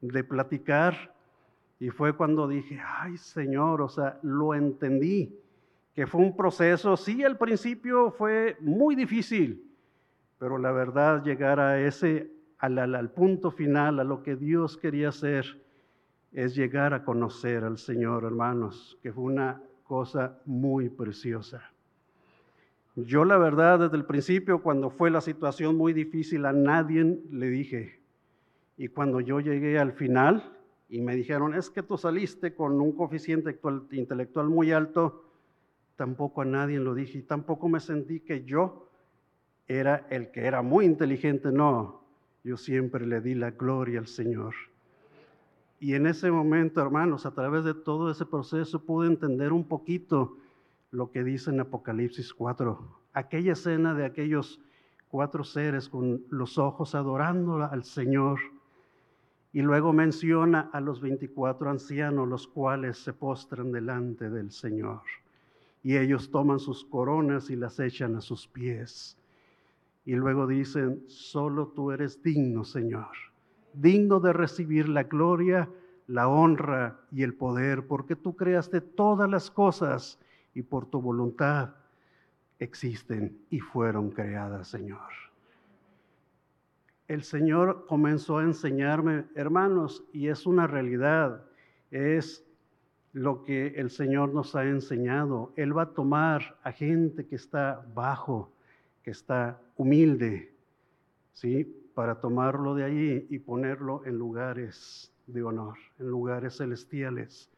de 0.00 0.24
platicar. 0.24 1.14
Y 1.80 1.90
fue 1.90 2.16
cuando 2.16 2.48
dije, 2.48 2.80
ay 2.84 3.16
Señor, 3.16 3.82
o 3.82 3.88
sea, 3.88 4.18
lo 4.22 4.54
entendí, 4.54 5.38
que 5.94 6.06
fue 6.06 6.20
un 6.20 6.36
proceso, 6.36 6.96
sí, 6.96 7.24
al 7.24 7.38
principio 7.38 8.10
fue 8.10 8.56
muy 8.60 8.94
difícil, 8.94 9.64
pero 10.38 10.58
la 10.58 10.72
verdad 10.72 11.22
llegar 11.24 11.60
a 11.60 11.80
ese 11.80 12.30
al, 12.58 13.10
punto 13.10 13.50
final, 13.50 14.00
a 14.00 14.04
lo 14.04 14.22
que 14.22 14.36
Dios 14.36 14.76
quería 14.76 15.10
hacer, 15.10 15.60
es 16.32 16.54
llegar 16.54 16.92
a 16.92 17.04
conocer 17.04 17.64
al 17.64 17.78
Señor, 17.78 18.24
hermanos, 18.24 18.98
que 19.02 19.12
fue 19.12 19.24
una 19.24 19.62
cosa 19.84 20.38
muy 20.44 20.88
preciosa. 20.88 21.62
Yo 22.96 23.24
la 23.24 23.38
verdad 23.38 23.78
desde 23.78 23.96
el 23.96 24.04
principio, 24.04 24.60
cuando 24.60 24.90
fue 24.90 25.10
la 25.10 25.20
situación 25.20 25.76
muy 25.76 25.92
difícil, 25.92 26.44
a 26.46 26.52
nadie 26.52 27.20
le 27.30 27.48
dije. 27.48 27.97
Y 28.78 28.88
cuando 28.88 29.20
yo 29.20 29.40
llegué 29.40 29.78
al 29.78 29.92
final 29.92 30.56
y 30.88 31.00
me 31.02 31.14
dijeron, 31.14 31.54
es 31.54 31.68
que 31.68 31.82
tú 31.82 31.98
saliste 31.98 32.54
con 32.54 32.80
un 32.80 32.92
coeficiente 32.92 33.58
intelectual 33.90 34.48
muy 34.48 34.72
alto, 34.72 35.24
tampoco 35.96 36.42
a 36.42 36.44
nadie 36.44 36.78
lo 36.78 36.94
dije 36.94 37.18
y 37.18 37.22
tampoco 37.22 37.68
me 37.68 37.80
sentí 37.80 38.20
que 38.20 38.44
yo 38.44 38.88
era 39.66 40.06
el 40.10 40.30
que 40.30 40.46
era 40.46 40.62
muy 40.62 40.86
inteligente, 40.86 41.50
no, 41.52 42.02
yo 42.44 42.56
siempre 42.56 43.04
le 43.04 43.20
di 43.20 43.34
la 43.34 43.50
gloria 43.50 43.98
al 43.98 44.06
Señor. 44.06 44.54
Y 45.80 45.94
en 45.94 46.06
ese 46.06 46.30
momento, 46.30 46.80
hermanos, 46.80 47.26
a 47.26 47.32
través 47.32 47.64
de 47.64 47.74
todo 47.74 48.10
ese 48.10 48.26
proceso 48.26 48.84
pude 48.84 49.08
entender 49.08 49.52
un 49.52 49.64
poquito 49.64 50.38
lo 50.90 51.10
que 51.10 51.22
dice 51.22 51.50
en 51.50 51.60
Apocalipsis 51.60 52.32
4, 52.32 52.78
aquella 53.12 53.52
escena 53.52 53.92
de 53.94 54.04
aquellos 54.04 54.60
cuatro 55.08 55.44
seres 55.44 55.88
con 55.88 56.22
los 56.30 56.58
ojos 56.58 56.94
adorando 56.94 57.62
al 57.62 57.84
Señor. 57.84 58.38
Y 59.52 59.62
luego 59.62 59.92
menciona 59.92 60.70
a 60.72 60.80
los 60.80 61.00
24 61.00 61.70
ancianos, 61.70 62.28
los 62.28 62.46
cuales 62.46 62.98
se 62.98 63.12
postran 63.12 63.72
delante 63.72 64.28
del 64.28 64.50
Señor. 64.50 65.00
Y 65.82 65.96
ellos 65.96 66.30
toman 66.30 66.58
sus 66.58 66.84
coronas 66.84 67.50
y 67.50 67.56
las 67.56 67.80
echan 67.80 68.16
a 68.16 68.20
sus 68.20 68.46
pies. 68.46 69.16
Y 70.04 70.14
luego 70.14 70.46
dicen, 70.46 71.02
solo 71.06 71.68
tú 71.68 71.92
eres 71.92 72.22
digno, 72.22 72.64
Señor, 72.64 73.08
digno 73.74 74.20
de 74.20 74.32
recibir 74.32 74.88
la 74.88 75.04
gloria, 75.04 75.68
la 76.06 76.28
honra 76.28 77.00
y 77.12 77.22
el 77.22 77.34
poder, 77.34 77.86
porque 77.86 78.16
tú 78.16 78.34
creaste 78.34 78.80
todas 78.80 79.30
las 79.30 79.50
cosas 79.50 80.18
y 80.54 80.62
por 80.62 80.86
tu 80.86 81.00
voluntad 81.00 81.74
existen 82.58 83.38
y 83.50 83.60
fueron 83.60 84.10
creadas, 84.10 84.68
Señor. 84.68 85.27
El 87.08 87.22
Señor 87.22 87.86
comenzó 87.86 88.36
a 88.36 88.42
enseñarme, 88.42 89.24
hermanos, 89.34 90.04
y 90.12 90.28
es 90.28 90.46
una 90.46 90.66
realidad, 90.66 91.42
es 91.90 92.44
lo 93.14 93.42
que 93.44 93.68
el 93.68 93.88
Señor 93.88 94.34
nos 94.34 94.54
ha 94.54 94.64
enseñado. 94.64 95.54
Él 95.56 95.76
va 95.76 95.84
a 95.84 95.94
tomar 95.94 96.58
a 96.62 96.70
gente 96.70 97.26
que 97.26 97.36
está 97.36 97.82
bajo, 97.94 98.52
que 99.02 99.10
está 99.10 99.58
humilde, 99.76 100.52
¿sí? 101.32 101.64
Para 101.94 102.20
tomarlo 102.20 102.74
de 102.74 102.84
allí 102.84 103.26
y 103.30 103.38
ponerlo 103.38 104.04
en 104.04 104.18
lugares 104.18 105.10
de 105.26 105.42
honor, 105.42 105.78
en 105.98 106.08
lugares 106.08 106.58
celestiales. 106.58 107.50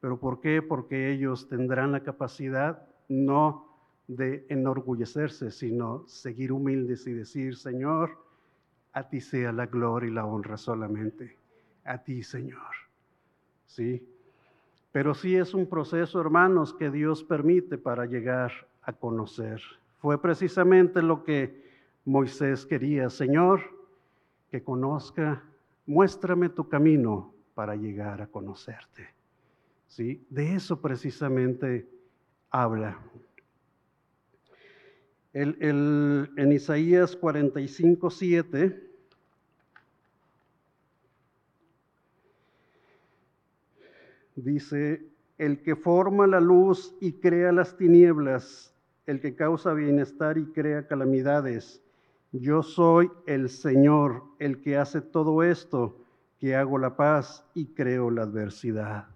¿Pero 0.00 0.20
por 0.20 0.40
qué? 0.40 0.62
Porque 0.62 1.10
ellos 1.10 1.48
tendrán 1.48 1.90
la 1.90 2.04
capacidad 2.04 2.86
no 3.08 3.66
de 4.06 4.46
enorgullecerse, 4.48 5.50
sino 5.50 6.06
seguir 6.06 6.52
humildes 6.52 7.06
y 7.08 7.12
decir, 7.12 7.56
Señor, 7.56 8.16
a 8.92 9.08
ti 9.08 9.20
sea 9.20 9.52
la 9.52 9.66
gloria 9.66 10.10
y 10.10 10.12
la 10.12 10.26
honra 10.26 10.56
solamente, 10.56 11.36
a 11.84 11.98
ti, 11.98 12.22
Señor. 12.22 12.74
¿Sí? 13.66 14.06
Pero 14.92 15.14
sí 15.14 15.36
es 15.36 15.54
un 15.54 15.66
proceso, 15.66 16.20
hermanos, 16.20 16.74
que 16.74 16.90
Dios 16.90 17.24
permite 17.24 17.78
para 17.78 18.04
llegar 18.06 18.52
a 18.82 18.92
conocer 18.92 19.62
fue 20.02 20.20
precisamente 20.20 21.00
lo 21.00 21.22
que 21.22 21.62
Moisés 22.04 22.66
quería. 22.66 23.08
Señor, 23.08 23.60
que 24.50 24.60
conozca, 24.60 25.44
muéstrame 25.86 26.48
tu 26.48 26.68
camino 26.68 27.32
para 27.54 27.76
llegar 27.76 28.20
a 28.20 28.26
conocerte. 28.26 29.06
¿Sí? 29.86 30.26
De 30.28 30.56
eso 30.56 30.80
precisamente 30.80 31.88
habla. 32.50 32.98
En 35.34 36.52
Isaías 36.52 37.16
45, 37.16 38.10
7, 38.10 38.92
dice, 44.36 45.06
el 45.38 45.62
que 45.62 45.76
forma 45.76 46.26
la 46.26 46.40
luz 46.40 46.94
y 47.00 47.14
crea 47.14 47.52
las 47.52 47.76
tinieblas, 47.76 48.74
el 49.06 49.20
que 49.20 49.34
causa 49.34 49.72
bienestar 49.72 50.38
y 50.38 50.46
crea 50.46 50.86
calamidades. 50.86 51.82
Yo 52.32 52.62
soy 52.62 53.10
el 53.26 53.48
Señor, 53.48 54.22
el 54.38 54.60
que 54.60 54.76
hace 54.76 55.00
todo 55.00 55.42
esto, 55.42 55.98
que 56.38 56.56
hago 56.56 56.78
la 56.78 56.96
paz 56.96 57.44
y 57.54 57.66
creo 57.74 58.10
la 58.10 58.22
adversidad. 58.22 59.08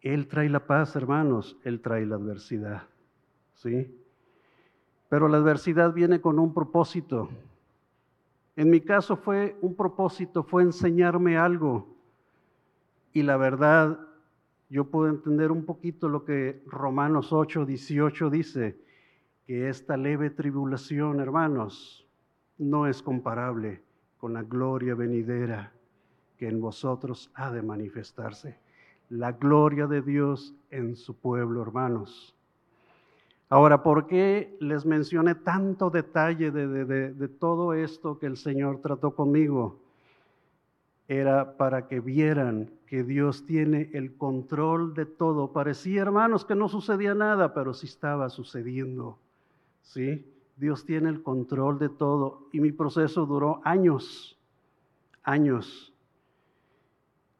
Él 0.00 0.28
trae 0.28 0.48
la 0.48 0.66
paz, 0.66 0.96
hermanos, 0.96 1.58
Él 1.64 1.80
trae 1.80 2.06
la 2.06 2.16
adversidad. 2.16 2.82
¿Sí? 3.58 3.94
Pero 5.08 5.28
la 5.28 5.38
adversidad 5.38 5.92
viene 5.92 6.20
con 6.20 6.38
un 6.38 6.54
propósito. 6.54 7.28
En 8.56 8.70
mi 8.70 8.80
caso 8.80 9.16
fue 9.16 9.56
un 9.60 9.74
propósito, 9.74 10.42
fue 10.42 10.62
enseñarme 10.62 11.36
algo. 11.36 11.86
Y 13.12 13.22
la 13.22 13.36
verdad, 13.36 13.98
yo 14.68 14.84
puedo 14.84 15.08
entender 15.08 15.50
un 15.50 15.64
poquito 15.64 16.08
lo 16.08 16.24
que 16.24 16.62
Romanos 16.66 17.32
8, 17.32 17.64
18 17.64 18.30
dice, 18.30 18.78
que 19.46 19.68
esta 19.68 19.96
leve 19.96 20.30
tribulación, 20.30 21.20
hermanos, 21.20 22.06
no 22.58 22.86
es 22.86 23.02
comparable 23.02 23.82
con 24.18 24.34
la 24.34 24.42
gloria 24.42 24.94
venidera 24.94 25.72
que 26.36 26.48
en 26.48 26.60
vosotros 26.60 27.30
ha 27.34 27.50
de 27.50 27.62
manifestarse. 27.62 28.58
La 29.08 29.32
gloria 29.32 29.86
de 29.86 30.02
Dios 30.02 30.54
en 30.70 30.94
su 30.94 31.16
pueblo, 31.16 31.62
hermanos. 31.62 32.37
Ahora, 33.48 33.82
¿por 33.82 34.06
qué 34.06 34.56
les 34.60 34.84
mencioné 34.84 35.34
tanto 35.34 35.90
detalle 35.90 36.50
de, 36.50 36.66
de 37.12 37.28
todo 37.28 37.72
esto 37.72 38.18
que 38.18 38.26
el 38.26 38.36
Señor 38.36 38.80
trató 38.80 39.14
conmigo? 39.14 39.80
era 41.08 41.56
para 41.56 41.88
que 41.88 42.00
vieran 42.00 42.70
que 42.86 43.02
Dios 43.02 43.46
tiene 43.46 43.90
el 43.94 44.14
control 44.16 44.92
de 44.92 45.06
todo. 45.06 45.52
Parecía, 45.52 46.02
hermanos, 46.02 46.44
que 46.44 46.54
no 46.54 46.68
sucedía 46.68 47.14
nada, 47.14 47.54
pero 47.54 47.72
sí 47.72 47.86
estaba 47.86 48.28
sucediendo. 48.28 49.18
¿Sí? 49.82 50.30
Dios 50.56 50.84
tiene 50.84 51.08
el 51.08 51.22
control 51.22 51.78
de 51.78 51.88
todo. 51.88 52.48
Y 52.52 52.60
mi 52.60 52.72
proceso 52.72 53.24
duró 53.24 53.62
años, 53.64 54.38
años. 55.22 55.94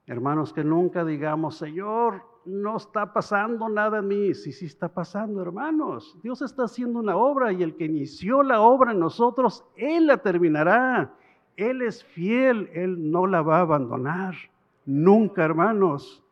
Hermanos, 0.07 0.55
que 0.55 0.65
nunca 0.65 1.05
digamos, 1.05 1.59
Señor, 1.59 2.23
no 2.49 2.77
está 2.77 3.13
pasando 3.13 3.69
nada 3.69 3.99
en 3.99 4.09
mí. 4.09 4.35
Sí, 4.35 4.53
sí 4.53 4.67
está 4.67 4.89
pasando, 4.89 5.43
hermanos. 5.43 6.17
Dios 6.23 6.43
está 6.43 6.65
haciendo 6.65 6.99
una 6.99 7.17
obra 7.17 7.53
y 7.53 7.63
el 7.63 7.77
que 7.77 7.85
inició 7.85 8.43
la 8.43 8.61
obra 8.61 8.93
en 8.93 9.01
nosotros, 9.01 9.65
Él 9.77 10.07
la 10.07 10.19
terminará. 10.19 11.15
Él 11.57 11.83
es 11.83 12.05
fiel, 12.05 12.71
Él 12.73 13.11
no 13.11 13.27
la 13.27 13.43
va 13.43 13.59
a 13.59 13.63
abandonar. 13.63 14.35
Nunca, 14.87 15.45
hermanos. 15.45 16.23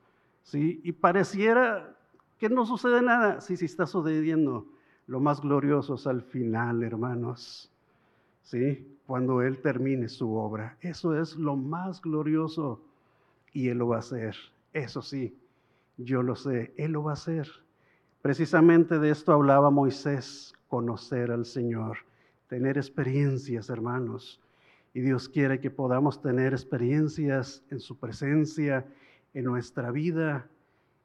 ¿Sí? 0.43 0.81
Y 0.85 0.93
pareciera 0.93 1.95
que 2.39 2.49
no 2.49 2.65
sucede 2.65 3.03
nada. 3.03 3.41
Sí, 3.41 3.57
sí 3.57 3.67
está 3.67 3.87
sucediendo. 3.87 4.67
Lo 5.07 5.21
más 5.21 5.41
glorioso 5.41 5.95
es 5.95 6.07
al 6.07 6.23
final, 6.23 6.83
hermanos. 6.83 7.71
¿Sí? 8.43 8.99
Cuando 9.07 9.43
Él 9.43 9.61
termine 9.61 10.09
su 10.09 10.35
obra. 10.35 10.77
Eso 10.81 11.21
es 11.21 11.37
lo 11.37 11.57
más 11.57 12.01
glorioso. 12.01 12.81
Y 13.53 13.69
Él 13.69 13.79
lo 13.79 13.89
va 13.89 13.97
a 13.97 14.01
hacer. 14.01 14.37
Eso 14.73 15.03
sí, 15.03 15.35
yo 15.97 16.23
lo 16.23 16.37
sé. 16.37 16.73
Él 16.77 16.93
lo 16.93 17.03
va 17.05 17.13
a 17.13 17.15
hacer. 17.15 17.49
Precisamente 18.23 18.99
de 18.99 19.11
esto 19.11 19.33
hablaba 19.33 19.71
Moisés, 19.71 20.53
conocer 20.69 21.31
al 21.31 21.45
Señor, 21.47 21.99
tener 22.49 22.77
experiencias, 22.77 23.71
hermanos. 23.71 24.41
Y 24.95 25.01
Dios 25.01 25.29
quiere 25.29 25.61
que 25.61 25.71
podamos 25.71 26.21
tener 26.21 26.53
experiencias 26.53 27.63
en 27.71 27.81
su 27.81 27.99
presencia, 27.99 28.87
en 29.35 29.45
nuestra 29.45 29.91
vida. 29.91 30.49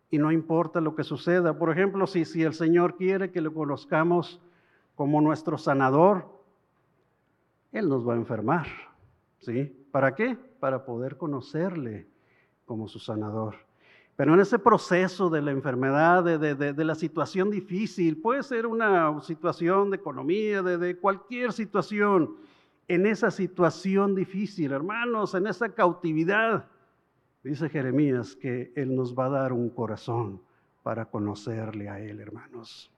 Y 0.09 0.17
no 0.17 0.31
importa 0.31 0.81
lo 0.81 0.95
que 0.95 1.03
suceda. 1.03 1.57
Por 1.57 1.71
ejemplo, 1.71 2.07
si, 2.07 2.25
si 2.25 2.43
el 2.43 2.53
Señor 2.53 2.95
quiere 2.95 3.31
que 3.31 3.41
lo 3.41 3.53
conozcamos 3.53 4.41
como 4.95 5.21
nuestro 5.21 5.57
sanador, 5.57 6.25
Él 7.71 7.87
nos 7.89 8.07
va 8.07 8.13
a 8.13 8.17
enfermar. 8.17 8.67
¿Sí? 9.39 9.85
¿Para 9.91 10.15
qué? 10.15 10.37
Para 10.59 10.85
poder 10.85 11.17
conocerle 11.17 12.07
como 12.65 12.87
su 12.87 12.99
sanador. 12.99 13.55
Pero 14.21 14.35
en 14.35 14.39
ese 14.39 14.59
proceso 14.59 15.31
de 15.31 15.41
la 15.41 15.49
enfermedad, 15.49 16.23
de, 16.23 16.85
la 16.85 16.93
situación 16.93 17.49
difícil, 17.49 18.21
puede 18.21 18.43
ser 18.43 18.67
una 18.67 19.19
situación 19.23 19.89
de 19.89 19.95
economía, 19.95 20.61
de, 20.61 20.95
cualquier 20.95 21.51
situación, 21.51 22.35
en 22.87 23.07
esa 23.07 23.31
situación 23.31 24.13
difícil, 24.13 24.73
hermanos, 24.73 25.33
en 25.33 25.47
esa 25.47 25.69
cautividad, 25.69 26.67
dice 27.43 27.67
Jeremías 27.67 28.35
que 28.35 28.71
Él 28.75 28.95
nos 28.95 29.17
va 29.17 29.25
a 29.25 29.29
dar 29.29 29.53
un 29.53 29.71
corazón 29.71 30.39
para 30.83 31.05
conocerle 31.05 31.89
a 31.89 31.99
Él, 31.99 32.19
hermanos, 32.19 32.91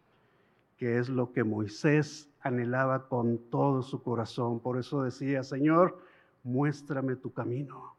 que 0.75 0.97
es 0.97 1.07
lo 1.07 1.31
que 1.31 1.45
Moisés 1.45 2.29
anhelaba 2.41 3.07
con 3.07 3.37
todo 3.49 3.81
su 3.81 4.03
corazón. 4.03 4.59
Por 4.59 4.77
eso 4.77 5.03
decía, 5.03 5.41
Señor, 5.41 5.97
muéstrame 6.43 7.15
tu 7.15 7.31
camino. 7.31 7.92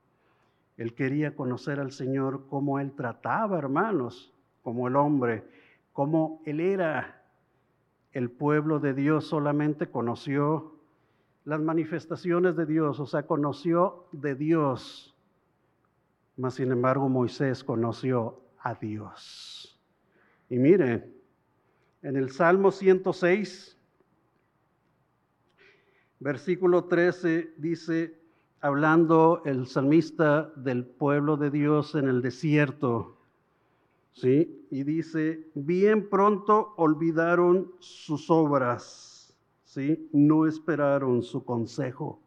Él 0.76 0.94
quería 0.94 1.36
conocer 1.36 1.78
al 1.78 1.92
Señor, 1.92 2.46
cómo 2.48 2.80
Él 2.80 2.92
trataba, 2.92 3.58
hermanos, 3.58 4.32
como 4.62 4.88
el 4.88 4.96
hombre, 4.96 5.44
cómo 5.92 6.42
Él 6.44 6.60
era. 6.60 7.22
El 8.12 8.30
pueblo 8.30 8.78
de 8.80 8.94
Dios 8.94 9.26
solamente 9.26 9.88
conoció 9.88 10.74
las 11.44 11.60
manifestaciones 11.60 12.56
de 12.56 12.66
Dios, 12.66 13.00
o 13.00 13.06
sea, 13.06 13.26
conoció 13.26 14.06
de 14.12 14.34
Dios. 14.34 15.14
Mas, 16.36 16.54
sin 16.54 16.72
embargo, 16.72 17.08
Moisés 17.08 17.62
conoció 17.62 18.40
a 18.58 18.74
Dios. 18.74 19.78
Y 20.48 20.58
miren, 20.58 21.14
en 22.02 22.16
el 22.16 22.30
Salmo 22.30 22.70
106, 22.70 23.78
versículo 26.18 26.84
13, 26.84 27.54
dice, 27.58 28.23
hablando 28.64 29.42
el 29.44 29.66
salmista 29.66 30.50
del 30.56 30.86
pueblo 30.86 31.36
de 31.36 31.50
Dios 31.50 31.94
en 31.94 32.08
el 32.08 32.22
desierto. 32.22 33.18
¿Sí? 34.12 34.66
Y 34.70 34.84
dice, 34.84 35.50
bien 35.54 36.08
pronto 36.08 36.72
olvidaron 36.78 37.70
sus 37.78 38.30
obras, 38.30 39.36
¿sí? 39.64 40.08
No 40.14 40.46
esperaron 40.46 41.22
su 41.22 41.44
consejo. 41.44 42.22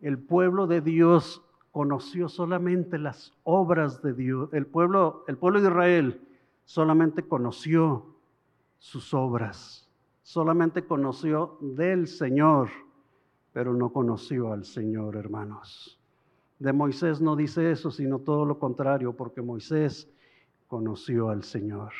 El 0.00 0.18
pueblo 0.18 0.66
de 0.66 0.80
Dios 0.80 1.40
conoció 1.70 2.28
solamente 2.28 2.98
las 2.98 3.32
obras 3.44 4.02
de 4.02 4.12
Dios. 4.12 4.52
El 4.52 4.66
pueblo, 4.66 5.24
el 5.28 5.38
pueblo 5.38 5.60
de 5.60 5.68
Israel 5.68 6.20
solamente 6.64 7.22
conoció 7.22 8.06
sus 8.78 9.14
obras, 9.14 9.88
solamente 10.22 10.84
conoció 10.84 11.58
del 11.60 12.08
Señor 12.08 12.70
pero 13.56 13.72
no 13.72 13.90
conoció 13.90 14.52
al 14.52 14.66
Señor, 14.66 15.16
hermanos. 15.16 15.98
De 16.58 16.74
Moisés 16.74 17.22
no 17.22 17.34
dice 17.34 17.70
eso, 17.70 17.90
sino 17.90 18.18
todo 18.18 18.44
lo 18.44 18.58
contrario, 18.58 19.14
porque 19.14 19.40
Moisés 19.40 20.10
conoció 20.68 21.30
al 21.30 21.42
Señor. 21.42 21.90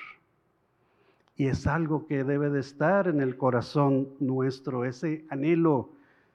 Y 1.34 1.46
es 1.46 1.66
algo 1.66 2.06
que 2.06 2.24
debe 2.24 2.50
de 2.50 2.60
estar 2.60 3.08
en 3.08 3.22
el 3.22 3.38
corazón 3.38 4.06
nuestro, 4.20 4.84
ese 4.84 5.24
anhelo, 5.30 5.92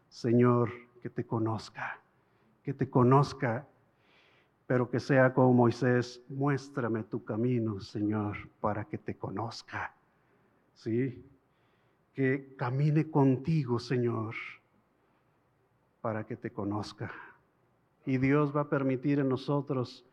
Señor, 0.09 0.71
que 1.03 1.11
te 1.11 1.23
conozca, 1.23 2.01
que 2.63 2.73
te 2.73 2.89
conozca, 2.89 3.67
pero 4.65 4.89
que 4.89 4.99
sea 4.99 5.35
como 5.35 5.53
Moisés, 5.53 6.19
muéstrame 6.29 7.03
tu 7.03 7.23
camino, 7.23 7.79
Señor, 7.79 8.37
para 8.59 8.85
que 8.85 8.97
te 8.97 9.15
conozca. 9.17 9.93
¿Sí? 10.73 11.23
Que 12.15 12.55
camine 12.57 13.11
contigo, 13.11 13.77
Señor 13.77 14.33
para 16.01 16.25
que 16.25 16.35
te 16.35 16.51
conozca. 16.51 17.11
Y 18.05 18.17
Dios 18.17 18.55
va 18.55 18.61
a 18.61 18.69
permitir 18.69 19.19
en 19.19 19.29
nosotros 19.29 20.05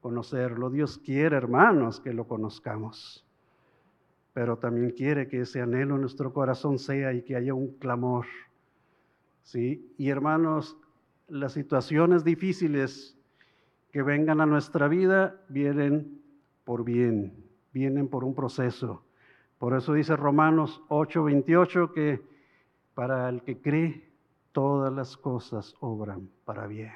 conocerlo. 0.00 0.70
Dios 0.70 0.98
quiere, 0.98 1.36
hermanos, 1.36 2.00
que 2.00 2.12
lo 2.12 2.26
conozcamos. 2.26 3.24
Pero 4.34 4.58
también 4.58 4.90
quiere 4.90 5.28
que 5.28 5.40
ese 5.40 5.60
anhelo 5.60 5.94
en 5.94 6.02
nuestro 6.02 6.32
corazón 6.32 6.78
sea 6.78 7.12
y 7.12 7.22
que 7.22 7.36
haya 7.36 7.54
un 7.54 7.78
clamor. 7.78 8.26
¿Sí? 9.42 9.94
Y 9.96 10.10
hermanos, 10.10 10.76
las 11.28 11.52
situaciones 11.52 12.24
difíciles 12.24 13.16
que 13.92 14.02
vengan 14.02 14.40
a 14.40 14.46
nuestra 14.46 14.88
vida 14.88 15.40
vienen 15.48 16.20
por 16.64 16.84
bien, 16.84 17.32
vienen 17.72 18.08
por 18.08 18.24
un 18.24 18.34
proceso. 18.34 19.04
Por 19.58 19.74
eso 19.74 19.94
dice 19.94 20.16
Romanos 20.16 20.82
8:28 20.88 21.92
que 21.92 22.22
para 22.94 23.28
el 23.28 23.42
que 23.42 23.60
cree 23.60 24.07
todas 24.52 24.92
las 24.92 25.16
cosas 25.16 25.74
obran 25.80 26.28
para 26.44 26.66
bien. 26.66 26.92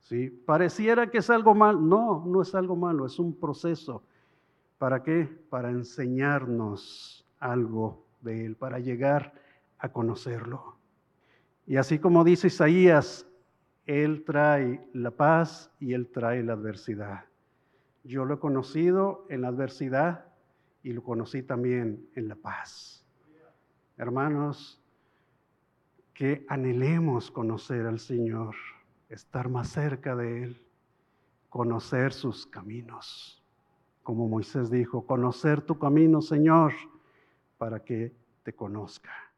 ¿Sí? 0.00 0.28
Pareciera 0.28 1.10
que 1.10 1.18
es 1.18 1.30
algo 1.30 1.54
malo. 1.54 1.80
No, 1.80 2.24
no 2.26 2.42
es 2.42 2.54
algo 2.54 2.76
malo, 2.76 3.06
es 3.06 3.18
un 3.18 3.38
proceso. 3.38 4.02
¿Para 4.78 5.02
qué? 5.02 5.28
Para 5.50 5.70
enseñarnos 5.70 7.26
algo 7.38 8.06
de 8.20 8.46
Él, 8.46 8.56
para 8.56 8.78
llegar 8.78 9.34
a 9.78 9.90
conocerlo. 9.90 10.76
Y 11.66 11.76
así 11.76 11.98
como 11.98 12.24
dice 12.24 12.48
Isaías, 12.48 13.26
Él 13.86 14.24
trae 14.24 14.84
la 14.92 15.10
paz 15.10 15.70
y 15.78 15.92
Él 15.92 16.08
trae 16.08 16.42
la 16.42 16.54
adversidad. 16.54 17.26
Yo 18.02 18.24
lo 18.24 18.34
he 18.34 18.38
conocido 18.38 19.26
en 19.28 19.42
la 19.42 19.48
adversidad 19.48 20.24
y 20.82 20.92
lo 20.92 21.02
conocí 21.02 21.42
también 21.42 22.08
en 22.14 22.28
la 22.28 22.36
paz. 22.36 23.04
Hermanos, 23.96 24.79
que 26.20 26.44
anhelemos 26.50 27.30
conocer 27.30 27.86
al 27.86 27.98
Señor, 27.98 28.54
estar 29.08 29.48
más 29.48 29.70
cerca 29.70 30.14
de 30.14 30.42
Él, 30.42 30.62
conocer 31.48 32.12
sus 32.12 32.44
caminos. 32.44 33.42
Como 34.02 34.28
Moisés 34.28 34.70
dijo, 34.70 35.06
conocer 35.06 35.62
tu 35.62 35.78
camino, 35.78 36.20
Señor, 36.20 36.74
para 37.56 37.82
que 37.82 38.14
te 38.42 38.52
conozca. 38.52 39.29